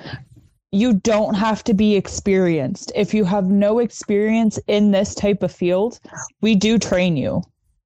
[0.71, 2.91] You don't have to be experienced.
[2.95, 5.99] If you have no experience in this type of field,
[6.41, 7.41] we do train you.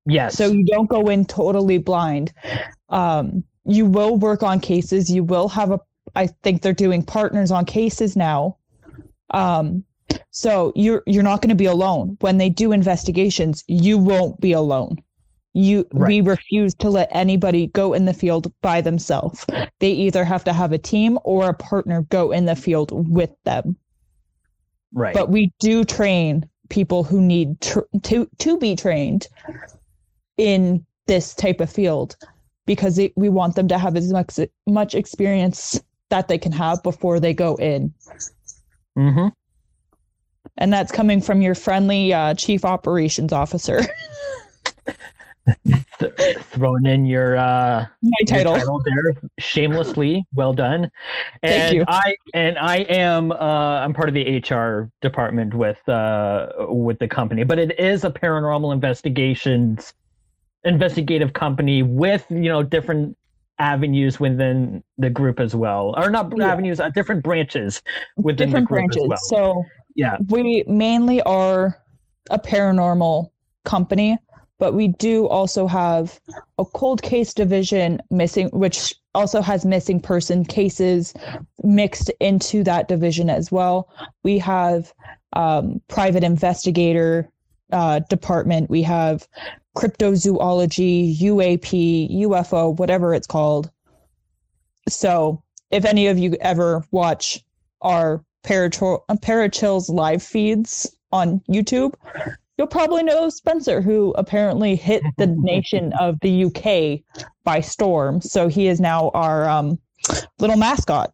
[0.05, 2.33] yes, so you don't go in totally blind
[2.89, 5.79] um, you will work on cases you will have a
[6.15, 8.57] i think they're doing partners on cases now.
[9.31, 9.83] Um,
[10.31, 12.17] so you're you're not going to be alone.
[12.21, 14.97] When they do investigations you won't be alone.
[15.53, 19.45] You we refuse to let anybody go in the field by themselves.
[19.79, 23.29] They either have to have a team or a partner go in the field with
[23.43, 23.77] them.
[24.93, 29.27] Right, but we do train people who need tr- to to be trained
[30.37, 32.15] in this type of field
[32.65, 35.79] because it, we want them to have as much much experience
[36.09, 37.93] that they can have before they go in
[38.95, 39.27] hmm
[40.57, 43.81] and that's coming from your friendly uh, chief operations officer
[46.41, 50.25] Thrown in your uh, my title title there shamelessly.
[50.33, 50.89] Well done.
[51.41, 51.85] And Thank you.
[51.87, 57.07] I and I am uh, I'm part of the HR department with uh, with the
[57.07, 59.93] company, but it is a paranormal investigations
[60.63, 63.17] investigative company with you know different
[63.59, 66.51] avenues within the group as well, or not Yeah.
[66.51, 67.81] avenues, uh, different branches
[68.17, 69.17] within different the group branches as well.
[69.17, 70.17] so Yeah.
[70.29, 71.77] we mainly are
[72.29, 73.29] a paranormal
[73.65, 74.17] company
[74.59, 76.19] but we do also have
[76.57, 81.13] a cold case division missing which also has missing person cases
[81.63, 83.89] mixed into that division as well
[84.23, 84.93] we have
[85.33, 87.29] um, private investigator
[87.71, 89.27] uh, department we have
[89.75, 93.71] cryptozoology uap ufo whatever it's called
[94.89, 97.43] So if any of you ever watch
[97.81, 101.93] our Parachil- Parachills live feeds on YouTube,
[102.57, 107.01] you'll probably know Spencer, who apparently hit the nation of the UK
[107.43, 108.21] by storm.
[108.21, 109.79] So he is now our um,
[110.39, 111.13] little mascot.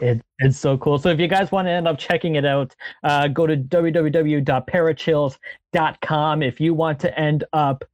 [0.00, 0.98] It, it's so cool.
[0.98, 6.42] So if you guys want to end up checking it out, uh, go to www.parachills.com.
[6.42, 7.84] If you want to end up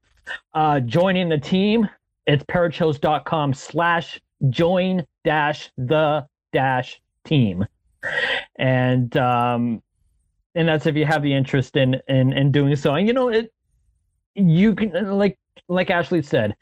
[0.55, 1.89] uh, joining the team,
[2.27, 4.21] it's parachills.com slash
[4.51, 7.67] join dash the dash team.
[8.57, 9.83] And um,
[10.55, 12.95] and that's if you have the interest in in, in doing so.
[12.95, 13.53] And you know, it
[14.35, 16.55] you can like like Ashley said,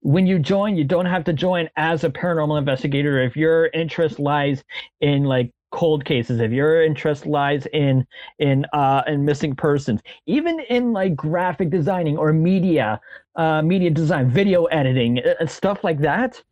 [0.00, 3.22] when you join, you don't have to join as a paranormal investigator.
[3.22, 4.64] If your interest lies
[5.00, 8.06] in like cold cases, if your interest lies in
[8.38, 13.00] in uh in missing persons, even in like graphic designing or media,
[13.36, 16.42] uh media design, video editing, uh, stuff like that,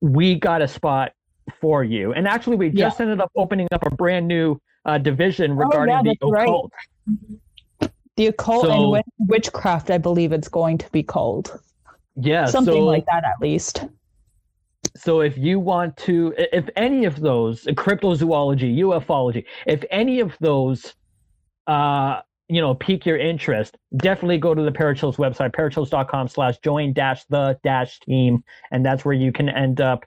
[0.00, 1.12] we got a spot
[1.60, 2.12] for you.
[2.12, 3.04] And actually we just yeah.
[3.04, 6.72] ended up opening up a brand new uh, division regarding oh, yeah, the occult.
[7.08, 7.40] Right
[8.20, 11.58] the occult so, and witchcraft, I believe it's going to be called.
[12.16, 13.86] Yeah, something so, like that at least.
[14.94, 20.92] So if you want to, if any of those, cryptozoology, ufology, if any of those,
[21.66, 26.92] uh, you know, pique your interest, definitely go to the Parachills website, parachills.com slash join
[26.92, 28.44] dash the dash team.
[28.70, 30.04] And that's where you can end up,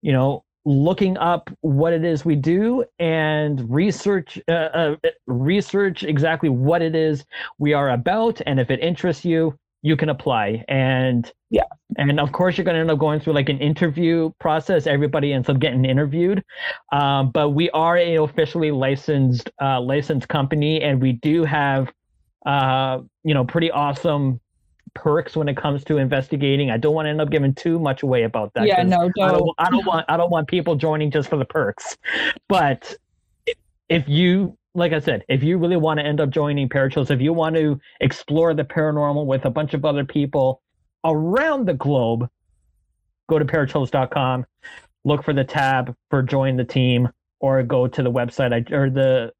[0.00, 4.96] you know, looking up what it is we do and research uh, uh,
[5.26, 7.24] research exactly what it is
[7.58, 8.40] we are about.
[8.46, 10.64] And if it interests you you can apply.
[10.68, 11.64] And yeah.
[11.98, 14.86] and of course you're going to end up going through like an interview process.
[14.86, 16.42] Everybody ends up getting interviewed.
[16.92, 21.92] Um, but we are a officially licensed uh, licensed company and we do have
[22.46, 24.40] uh, you know pretty awesome
[24.94, 26.70] perks when it comes to investigating.
[26.70, 28.66] I don't want to end up giving too much away about that.
[28.66, 29.22] Yeah, no, don't.
[29.22, 31.96] I don't, I don't want I don't want people joining just for the perks.
[32.48, 32.94] But
[33.88, 37.20] if you like I said, if you really want to end up joining Parachills, if
[37.20, 40.62] you want to explore the paranormal with a bunch of other people
[41.04, 42.28] around the globe,
[43.28, 44.46] go to parachills.com,
[45.04, 47.08] look for the tab for join the team,
[47.40, 49.32] or go to the website I, or the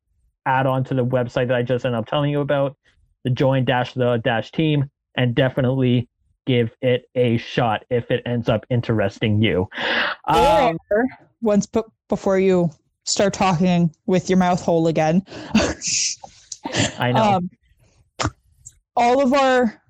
[0.44, 2.76] add on to the website that I just ended up telling you about,
[3.24, 6.08] the join dash the dash team and definitely
[6.46, 9.68] give it a shot if it ends up interesting you.
[10.26, 10.78] Um,
[11.40, 12.70] once p- before you
[13.04, 15.24] start talking with your mouth hole again.
[16.98, 17.22] I know.
[17.22, 17.50] Um,
[18.96, 19.80] all of our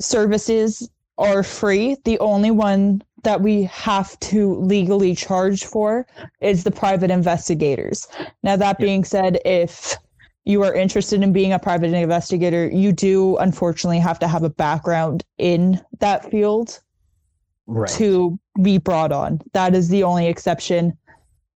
[0.00, 0.88] services
[1.18, 1.96] are free.
[2.04, 6.06] The only one that we have to legally charge for
[6.40, 8.08] is the private investigators.
[8.42, 9.96] Now, that being said, if
[10.44, 14.50] you are interested in being a private investigator, you do unfortunately have to have a
[14.50, 16.80] background in that field
[17.66, 17.90] right.
[17.90, 19.40] to be brought on.
[19.52, 20.96] That is the only exception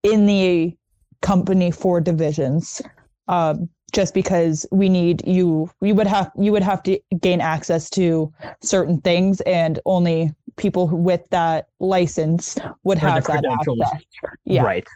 [0.02, 0.76] in the
[1.22, 2.82] company for divisions.
[3.28, 7.88] Um, just because we need you, we would have you would have to gain access
[7.90, 14.04] to certain things, and only people with that license would have that access.
[14.44, 14.62] Yeah.
[14.62, 14.86] Right.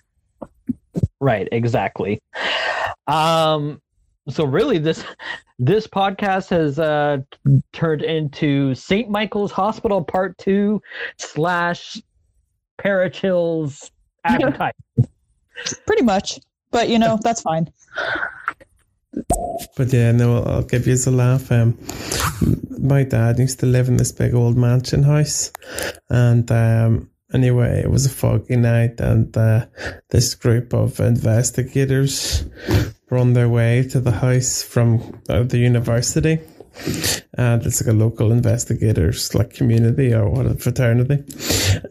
[1.21, 2.21] Right, exactly.
[3.07, 3.81] Um,
[4.29, 5.05] so really, this
[5.59, 7.19] this podcast has uh,
[7.73, 9.09] turned into St.
[9.09, 10.81] Michael's Hospital Part Two
[11.19, 12.01] slash
[12.79, 13.91] Parachills
[14.25, 14.73] advertising.
[15.87, 16.39] Pretty much,
[16.71, 17.69] but you know that's fine.
[19.77, 21.51] But yeah, no, I'll give you a laugh.
[21.51, 21.79] Um,
[22.79, 25.53] my dad used to live in this big old mansion house,
[26.11, 29.67] and um, Anyway, it was a foggy night, and uh,
[30.11, 32.45] this group of investigators
[33.11, 36.41] were on their way to the house from uh, the university.
[37.35, 41.25] And it's like a local investigators like community or what a fraternity.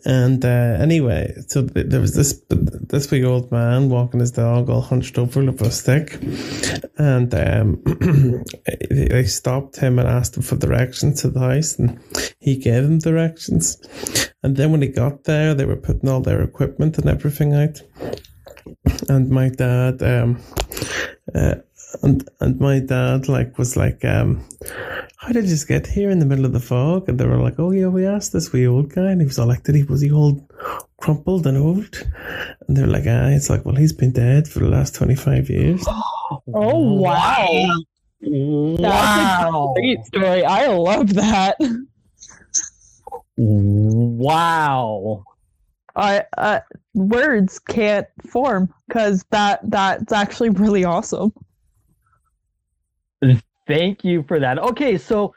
[0.06, 4.70] And uh, anyway, so th- there was this this big old man walking his dog
[4.70, 6.20] all hunched over with a stick,
[6.98, 7.82] and um,
[8.90, 12.00] they stopped him and asked him for directions to the house, and
[12.40, 13.78] he gave them directions.
[14.44, 17.82] And then when he got there, they were putting all their equipment and everything out.
[19.10, 20.42] And my dad, um,
[21.34, 21.56] uh,
[22.04, 24.48] and and my dad like was like, um,
[25.18, 27.10] how did you just get here in the middle of the fog?
[27.10, 29.40] And they were like, oh yeah, we asked this wee old guy, and he was
[29.40, 30.48] all like, did he was he all
[31.02, 32.04] crumpled and old?
[32.68, 35.50] And they're like, ah, it's like, well, he's been dead for the last twenty five
[35.50, 35.86] years.
[36.54, 37.76] oh wow.
[38.22, 39.74] Wow.
[39.76, 40.46] That's a great story.
[40.46, 41.58] I love that.
[43.38, 45.24] Wow.
[45.96, 46.60] I uh,
[46.94, 51.34] words can't form because that that's actually really awesome.
[53.68, 54.60] Thank you for that.
[54.60, 55.34] Okay, so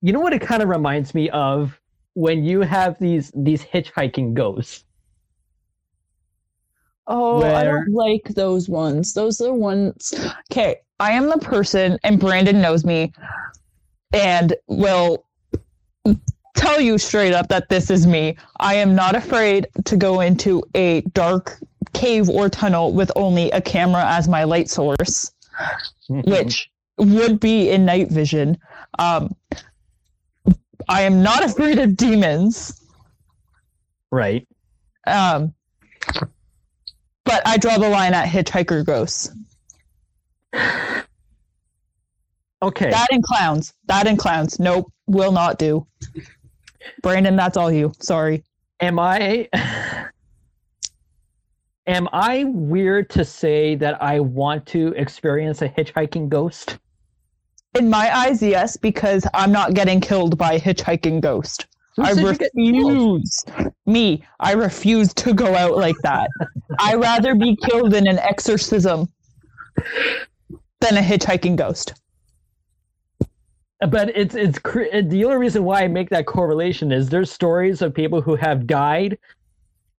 [0.00, 1.78] you know what it kind of reminds me of
[2.14, 4.84] when you have these these hitchhiking ghosts.
[7.06, 9.12] Oh, I don't like those ones.
[9.12, 10.14] Those are ones.
[10.50, 13.12] Okay, I am the person, and Brandon knows me,
[14.14, 15.26] and will
[16.56, 18.36] tell you straight up that this is me.
[18.60, 21.58] I am not afraid to go into a dark
[21.92, 25.32] cave or tunnel with only a camera as my light source,
[26.08, 28.58] which would be in night vision.
[28.98, 29.34] Um,
[30.88, 32.80] I am not afraid of demons.
[34.10, 34.46] right.
[35.06, 35.54] Um,
[37.24, 39.30] but I draw the line at hitchhiker ghosts.
[42.62, 42.90] Okay.
[42.90, 43.74] That and clowns.
[43.86, 44.58] That and clowns.
[44.58, 45.86] Nope, will not do.
[47.02, 47.92] Brandon, that's all you.
[48.00, 48.42] Sorry.
[48.80, 49.48] am I
[51.86, 56.78] am I weird to say that I want to experience a hitchhiking ghost?
[57.74, 61.66] In my eyes, yes, because I'm not getting killed by a hitchhiking ghost.
[61.98, 63.22] I said you get killed?
[63.22, 63.44] refuse.
[63.86, 66.28] Me, I refuse to go out like that.
[66.78, 69.08] I rather be killed in an exorcism
[70.80, 71.94] than a hitchhiking ghost.
[73.88, 77.92] But it's it's the only reason why I make that correlation is there's stories of
[77.92, 79.18] people who have died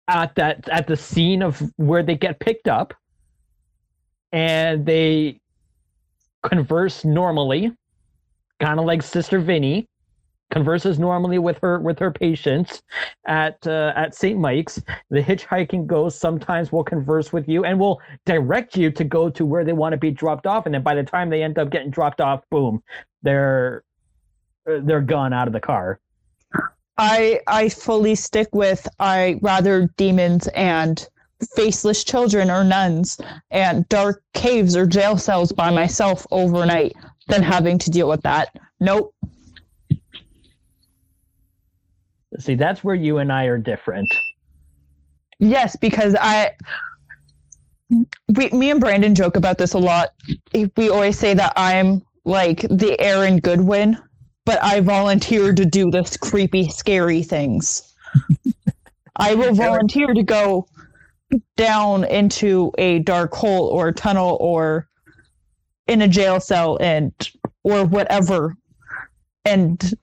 [0.07, 2.93] at that at the scene of where they get picked up,
[4.31, 5.39] and they
[6.49, 7.73] converse normally,
[8.59, 9.87] kind of like Sister Vinny
[10.51, 12.81] converses normally with her with her patients
[13.25, 14.39] at uh, at St.
[14.39, 14.81] Mike's.
[15.09, 19.45] The hitchhiking ghost sometimes will converse with you and will direct you to go to
[19.45, 21.69] where they want to be dropped off, and then by the time they end up
[21.69, 22.81] getting dropped off, boom,
[23.23, 23.83] they're
[24.69, 25.99] uh, they're gone out of the car.
[26.97, 31.07] I I fully stick with I rather demons and
[31.55, 33.19] faceless children or nuns
[33.51, 36.93] and dark caves or jail cells by myself overnight
[37.27, 38.49] than having to deal with that.
[38.79, 39.13] Nope.
[42.39, 44.13] See, that's where you and I are different.
[45.39, 46.51] Yes, because I
[47.89, 50.13] we me and Brandon joke about this a lot.
[50.75, 53.97] We always say that I'm like the Aaron Goodwin,
[54.45, 57.93] but I volunteer to do this creepy, scary things.
[59.15, 60.67] I will volunteer to go
[61.57, 64.87] down into a dark hole or tunnel or
[65.87, 67.13] in a jail cell and
[67.63, 68.55] or whatever
[69.43, 69.93] and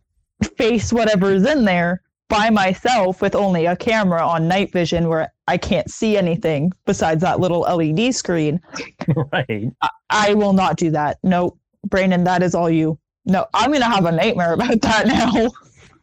[0.57, 5.59] face whatever's in there by myself with only a camera on night vision where I
[5.59, 8.61] can't see anything besides that little LED screen.
[9.33, 9.71] right.
[10.09, 11.19] I will not do that.
[11.23, 12.99] No, Brandon, that is all you.
[13.27, 15.51] No, I'm gonna have a nightmare about that now.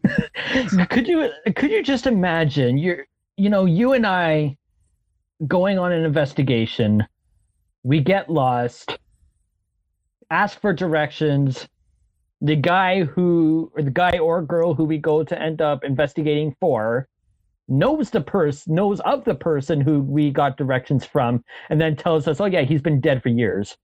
[0.90, 3.06] could you could you just imagine you're
[3.36, 4.56] you know you and i
[5.48, 7.06] going on an investigation.
[7.84, 8.98] We get lost.
[10.30, 11.68] Ask for directions.
[12.42, 16.56] The guy who or the guy or girl who we go to end up investigating
[16.60, 17.08] for
[17.68, 22.28] knows the person knows of the person who we got directions from and then tells
[22.28, 23.78] us oh yeah he's been dead for years.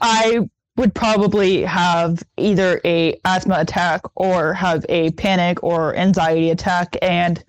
[0.00, 6.96] I would probably have either a asthma attack or have a panic or anxiety attack
[7.00, 7.42] and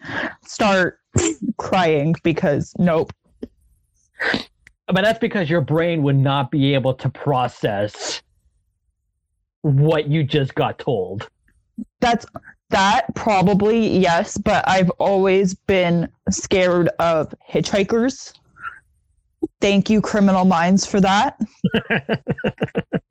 [0.44, 0.99] start
[1.57, 3.11] crying because nope.
[4.87, 8.21] But that's because your brain would not be able to process
[9.61, 11.27] what you just got told
[12.01, 12.25] That's
[12.69, 18.33] that probably yes, but I've always been scared of hitchhikers.
[19.61, 21.39] Thank you, Criminal Minds, for that.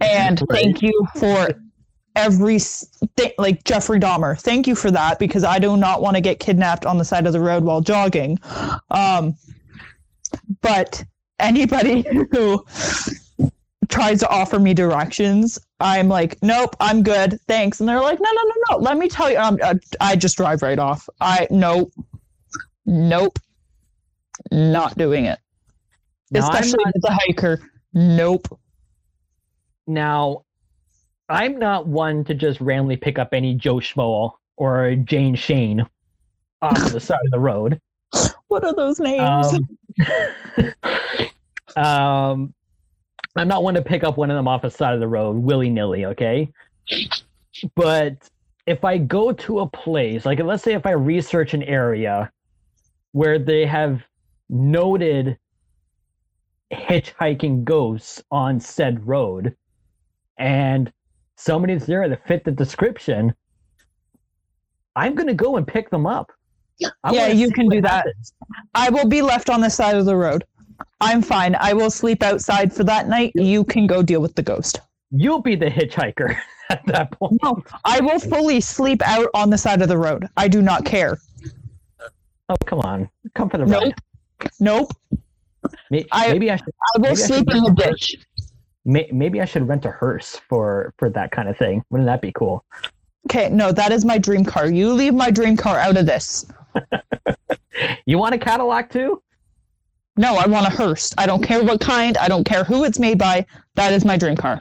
[0.00, 0.60] and Right.
[0.62, 1.48] thank you for
[2.16, 2.84] every s-
[3.16, 4.38] thi- like Jeffrey Dahmer.
[4.40, 7.26] Thank you for that because I do not want to get kidnapped on the side
[7.26, 8.38] of the road while jogging.
[8.90, 9.36] Um,
[10.60, 11.04] but
[11.38, 12.02] anybody
[12.32, 12.64] who
[13.88, 17.80] tries to offer me directions, I'm like, nope, I'm good, thanks.
[17.80, 18.76] And they're like, no, no, no, no.
[18.78, 21.08] Let me tell you, um, uh, I just drive right off.
[21.20, 21.92] I nope,
[22.86, 23.38] nope,
[24.50, 25.38] not doing it.
[26.34, 27.60] I'm Especially not- as a hiker,
[27.92, 28.48] nope.
[29.86, 30.44] Now,
[31.28, 35.86] I'm not one to just randomly pick up any Joe Schmo or Jane Shane
[36.62, 37.80] off the side of the road.
[38.54, 39.52] What are those names?
[41.76, 42.54] Um, um,
[43.34, 45.38] I'm not one to pick up one of them off the side of the road
[45.38, 46.52] willy nilly, okay?
[47.74, 48.30] But
[48.64, 52.30] if I go to a place, like let's say if I research an area
[53.10, 54.04] where they have
[54.48, 55.36] noted
[56.72, 59.56] hitchhiking ghosts on said road,
[60.38, 60.92] and
[61.34, 63.34] somebody's there that fit the description,
[64.94, 66.30] I'm gonna go and pick them up.
[67.04, 68.06] I Yeah, you can do that.
[68.06, 68.32] happens.
[68.74, 70.44] I will be left on the side of the road.
[71.00, 71.54] I'm fine.
[71.60, 73.32] I will sleep outside for that night.
[73.34, 74.80] You can go deal with the ghost.
[75.10, 76.36] You'll be the hitchhiker
[76.70, 77.38] at that point.
[77.42, 80.26] No, I will fully sleep out on the side of the road.
[80.36, 81.18] I do not care.
[82.48, 83.08] Oh, come on.
[83.34, 83.82] Come for the Nope.
[83.84, 83.94] ride.
[84.60, 84.90] Nope.
[85.90, 88.16] May- I- maybe I should I will Maybe I sleep get in the a ditch.
[88.84, 91.82] may- maybe I should rent a hearse for for that kind of thing.
[91.90, 92.64] Wouldn't that be cool?
[93.30, 94.68] Okay, no, that is my dream car.
[94.68, 96.44] You leave my dream car out of this.
[98.06, 99.22] You want a Cadillac too?
[100.16, 101.12] No, I want a hearse.
[101.18, 102.16] I don't care what kind.
[102.18, 103.44] I don't care who it's made by.
[103.74, 104.60] That is my dream car.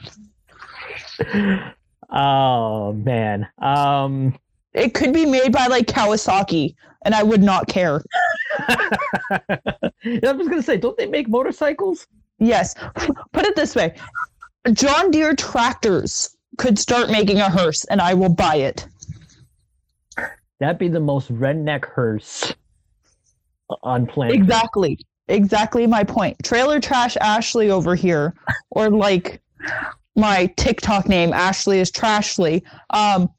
[2.16, 3.48] Oh man.
[3.58, 4.38] Um
[4.72, 6.74] It could be made by like Kawasaki,
[7.04, 8.04] and I would not care.
[8.68, 9.50] I
[10.04, 12.06] was gonna say, don't they make motorcycles?
[12.38, 12.74] Yes.
[13.32, 13.94] Put it this way
[14.72, 18.86] John Deere tractors could start making a hearse, and I will buy it.
[20.60, 22.54] That'd be the most redneck hearse
[23.82, 24.36] on planet.
[24.36, 24.98] Exactly.
[25.28, 26.36] Exactly my point.
[26.44, 28.34] Trailer Trash Ashley over here,
[28.70, 29.40] or like
[30.16, 32.62] my TikTok name, Ashley is Trashly.
[32.90, 33.30] Um,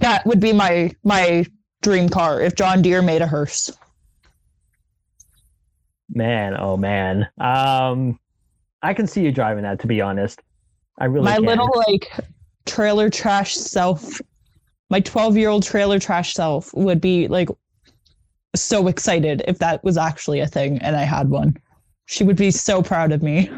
[0.00, 1.44] that would be my my
[1.82, 3.70] dream car if John Deere made a hearse.
[6.08, 7.28] Man, oh man.
[7.38, 8.18] Um
[8.82, 10.40] I can see you driving that to be honest.
[10.98, 11.44] I really my can.
[11.44, 12.10] little like
[12.66, 14.20] trailer trash self,
[14.90, 17.48] my twelve year old trailer trash self would be like
[18.54, 21.56] so excited if that was actually a thing and I had one.
[22.06, 23.50] She would be so proud of me.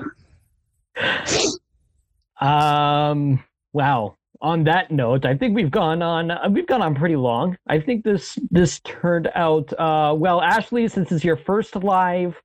[2.40, 3.42] Um
[3.72, 4.16] wow.
[4.42, 7.56] On that note, I think we've gone on uh, we've gone on pretty long.
[7.68, 12.40] I think this this turned out uh well, Ashley, since it's your first live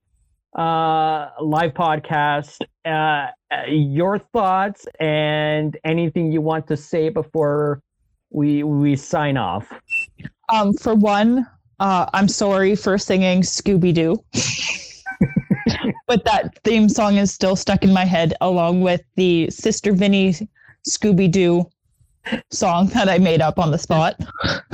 [0.57, 7.81] uh live podcast, uh uh, your thoughts and anything you want to say before
[8.29, 9.71] we we sign off.
[10.49, 11.45] Um, for one,
[11.79, 14.23] uh, I'm sorry for singing Scooby Doo.
[16.07, 20.35] but that theme song is still stuck in my head, along with the Sister Vinny
[20.87, 21.65] Scooby Doo
[22.51, 24.19] song that I made up on the spot.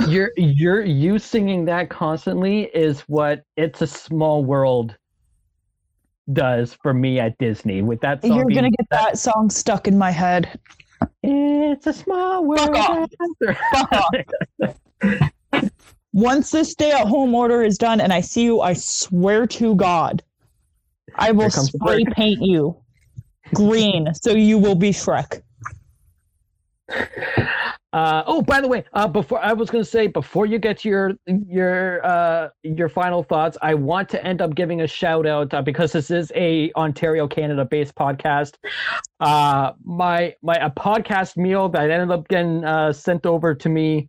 [0.08, 4.96] you're you're you singing that constantly is what it's a small world
[6.32, 8.36] does for me at Disney with that song.
[8.36, 10.58] You're gonna get that song stuck in my head.
[11.22, 12.76] It's a small world.
[12.76, 13.08] off.
[13.70, 15.70] Fuck off.
[16.12, 20.22] Once this stay-at-home order is done, and I see you, I swear to God,
[21.14, 22.76] I will Here comes the spray paint you
[23.54, 25.42] green, so you will be Shrek.
[27.92, 30.78] Uh, oh, by the way, uh, before I was going to say before you get
[30.78, 35.26] to your your uh, your final thoughts, I want to end up giving a shout
[35.26, 38.54] out uh, because this is a Ontario, Canada based podcast.
[39.20, 44.08] Uh, my my a podcast meal that ended up getting uh, sent over to me.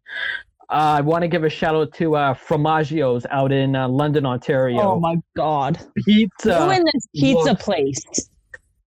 [0.69, 4.25] Uh, I want to give a shout out to uh, Fromaggio's out in uh, London,
[4.25, 4.79] Ontario.
[4.81, 5.77] Oh my God!
[6.05, 7.59] Pizza Who in this pizza look.
[7.59, 8.01] place?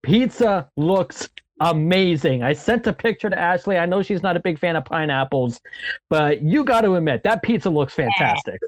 [0.07, 1.29] pizza looks
[1.61, 2.43] amazing.
[2.43, 3.79] I sent a picture to Ashley.
[3.79, 5.61] I know she's not a big fan of pineapples,
[6.09, 8.61] but you got to admit that pizza looks fantastic.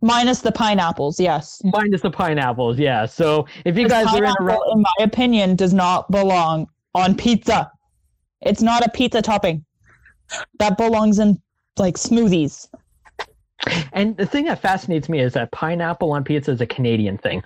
[0.00, 1.60] Minus the pineapples, yes.
[1.64, 3.04] Minus the pineapples, yeah.
[3.06, 7.16] So if you guys are in a Pineapple, in my opinion, does not belong on
[7.16, 7.70] pizza.
[8.42, 9.64] It's not a pizza topping.
[10.58, 11.40] That belongs in
[11.78, 12.68] like smoothies.
[13.92, 17.42] and the thing that fascinates me is that pineapple on pizza is a Canadian thing.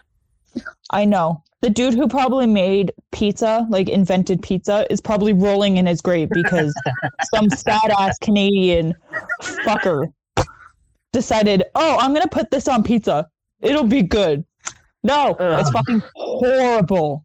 [0.91, 1.43] I know.
[1.61, 6.29] The dude who probably made pizza, like invented pizza, is probably rolling in his grave
[6.31, 6.75] because
[7.35, 8.95] some sad ass Canadian
[9.41, 10.13] fucker
[11.13, 13.29] decided, oh, I'm going to put this on pizza.
[13.61, 14.45] It'll be good.
[15.05, 17.25] No, it's fucking horrible.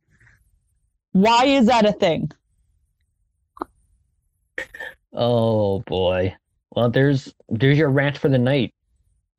[1.12, 2.32] Why is that a thing?
[5.14, 6.36] Oh boy.
[6.76, 8.74] Well, there's there's your rant for the night,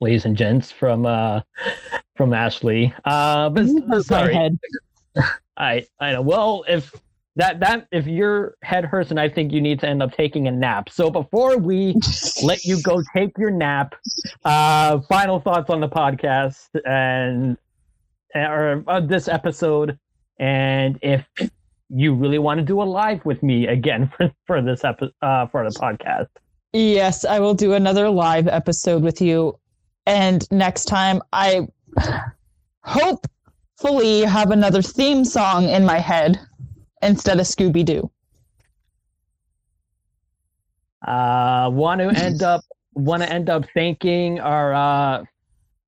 [0.01, 1.41] ladies and gents, from uh
[2.19, 2.93] from Ashley.
[3.05, 4.51] Uh, but You hurt my sorry.
[5.55, 6.21] I I know.
[6.21, 6.93] Well, if
[7.37, 10.45] that that if your head hurts, and I think you need to end up taking
[10.49, 10.89] a nap.
[10.89, 11.95] So before we
[12.43, 13.95] let you go take your nap,
[14.43, 17.57] uh, final thoughts on the podcast and
[18.35, 19.97] or uh, this episode,
[20.39, 21.25] and if
[21.87, 25.47] you really want to do a live with me again for for this episode uh,
[25.47, 26.27] for the podcast.
[26.73, 29.57] Yes, I will do another live episode with you.
[30.05, 31.67] And next time, I
[32.83, 36.39] hopefully have another theme song in my head
[37.01, 38.09] instead of Scooby Doo.
[41.05, 42.61] Uh, want to end up
[42.93, 45.23] want to end up thanking our uh,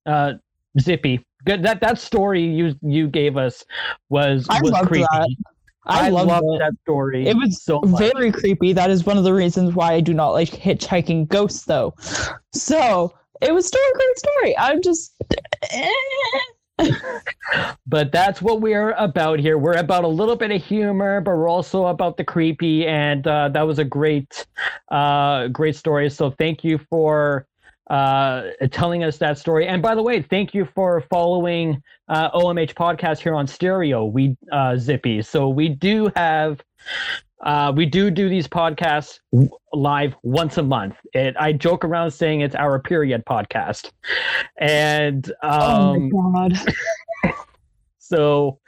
[0.05, 0.33] uh,
[0.79, 1.25] Zippy.
[1.45, 3.65] Good that that story you you gave us
[4.09, 5.05] was I was creepy.
[5.11, 5.35] that.
[5.87, 7.27] I, I, loved loved that story.
[7.27, 7.99] It was so much.
[7.99, 8.71] Very creepy.
[8.71, 11.95] That is one of the reasons why I do not like hitchhiking ghosts, though.
[12.53, 14.57] So it was still a great story.
[14.57, 15.15] I'm just.
[17.87, 19.57] but that's what we're about here.
[19.57, 22.87] We're about a little bit of humor, but we're also about the creepy.
[22.87, 24.45] And uh, that was a great,
[24.89, 26.09] uh, great story.
[26.09, 27.47] So thank you for
[27.89, 29.67] uh, telling us that story.
[29.67, 34.05] And by the way, thank you for following uh, OMH podcast here on Stereo.
[34.05, 35.21] We uh, Zippy.
[35.21, 36.61] So we do have.
[37.43, 39.19] Uh, we do do these podcasts
[39.73, 40.95] live once a month.
[41.13, 43.91] It, I joke around saying it's our period podcast,
[44.57, 46.73] and um, oh my god.
[47.99, 48.59] so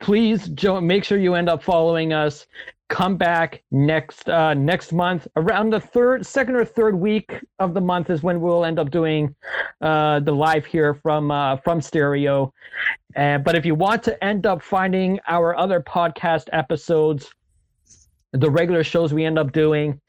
[0.00, 0.50] please
[0.82, 2.46] make sure you end up following us.
[2.88, 7.80] Come back next uh, next month around the third second or third week of the
[7.80, 9.34] month is when we'll end up doing
[9.80, 12.52] uh, the live here from uh, from stereo.
[13.16, 17.28] Uh, but if you want to end up finding our other podcast episodes
[18.32, 20.00] the regular shows we end up doing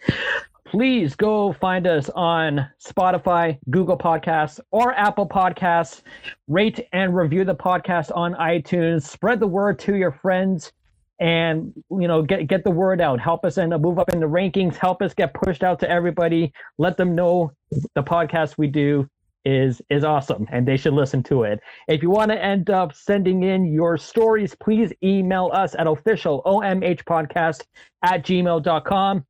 [0.72, 6.02] please go find us on Spotify, Google Podcasts, or Apple Podcasts.
[6.48, 9.04] Rate and review the podcast on iTunes.
[9.04, 10.74] Spread the word to your friends
[11.20, 13.20] and you know get get the word out.
[13.20, 14.76] Help us up move up in the rankings.
[14.76, 16.52] Help us get pushed out to everybody.
[16.78, 17.52] Let them know
[17.96, 19.10] the podcast we do
[19.46, 21.60] is is awesome and they should listen to it.
[21.88, 26.42] If you want to end up sending in your stories please email us at official
[26.46, 27.64] omh podcast
[28.04, 29.26] at gmail.com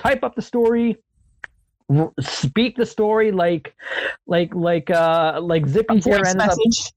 [0.00, 0.96] type up the story
[1.94, 3.74] r- speak the story like
[4.26, 6.92] like like uh like zippy A here voice ended up message.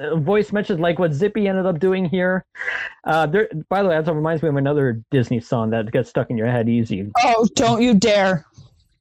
[0.00, 2.44] uh, voice messages like what Zippy ended up doing here.
[3.04, 6.30] Uh, there, by the way, that reminds me of another Disney song that gets stuck
[6.30, 7.10] in your head easy.
[7.24, 8.44] Oh, don't you dare.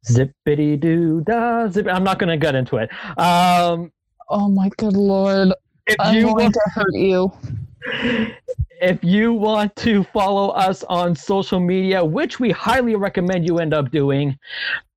[0.09, 1.85] Zippity doo da zip.
[1.87, 2.89] I'm not going to get into it.
[3.19, 3.91] Um,
[4.29, 5.53] Oh my good lord.
[5.85, 7.31] if I'm you going to hurt you.
[8.81, 13.73] if you want to follow us on social media, which we highly recommend you end
[13.73, 14.37] up doing,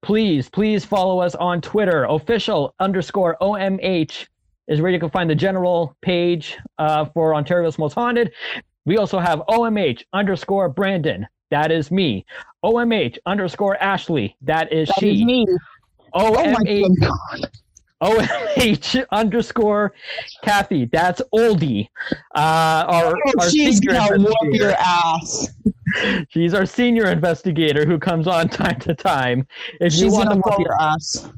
[0.03, 2.05] please, please follow us on Twitter.
[2.05, 4.27] Official underscore OMH
[4.69, 8.33] is where you can find the general page uh, for Ontario's Most Haunted.
[8.87, 11.27] We also have OMH underscore Brandon.
[11.51, 12.25] That is me.
[12.65, 14.37] OMH underscore Ashley.
[14.43, 15.15] That is That she.
[15.15, 15.47] is me.
[16.13, 17.51] Oh my OMH good
[18.01, 18.29] god.
[18.57, 19.93] OMH underscore
[20.43, 20.87] Kathy.
[20.87, 21.89] That's oldie.
[22.35, 25.49] Uh, our, Oh, our she's gonna whoop your ass.
[26.29, 29.47] She's our senior investigator who comes on time to time.
[29.81, 31.29] If you She's want gonna to follow, your ass.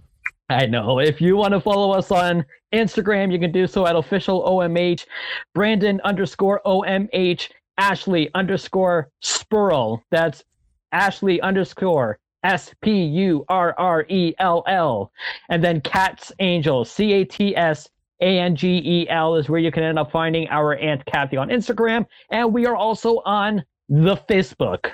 [0.50, 0.98] I know.
[0.98, 2.44] If you want to follow us on
[2.74, 5.06] Instagram, you can do so at official OMH,
[5.54, 7.48] Brandon underscore OMH,
[7.78, 10.02] Ashley underscore Spurrell.
[10.10, 10.44] That's
[10.92, 15.12] Ashley underscore S P U R R E L L.
[15.48, 17.88] And then Cats Angel, C A T S
[18.20, 21.36] A N G E L is where you can end up finding our Aunt Kathy
[21.36, 22.06] on Instagram.
[22.30, 24.92] And we are also on the Facebook.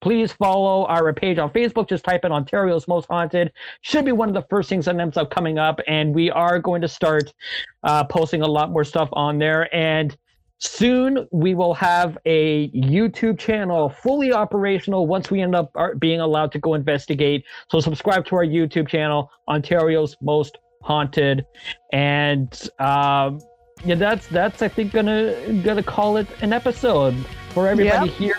[0.00, 1.88] Please follow our page on Facebook.
[1.88, 3.52] Just type in Ontario's Most Haunted.
[3.80, 5.80] Should be one of the first things that ends up coming up.
[5.88, 7.34] And we are going to start
[7.82, 9.74] uh, posting a lot more stuff on there.
[9.74, 10.16] And
[10.58, 16.52] soon we will have a YouTube channel fully operational once we end up being allowed
[16.52, 17.44] to go investigate.
[17.70, 21.44] So subscribe to our YouTube channel, Ontario's Most Haunted.
[21.92, 23.40] And um,
[23.84, 27.14] yeah, that's that's I think gonna gonna call it an episode
[27.50, 28.36] for everybody here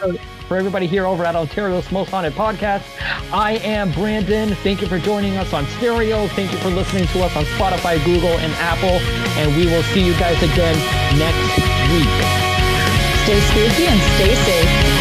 [0.48, 2.84] for everybody here over at Ontario's Most Haunted Podcast.
[3.32, 4.56] I am Brandon.
[4.56, 6.28] Thank you for joining us on stereo.
[6.30, 9.00] Thank you for listening to us on Spotify, Google, and Apple.
[9.38, 10.76] And we will see you guys again
[11.20, 12.10] next week.
[13.24, 14.99] Stay spooky and stay safe.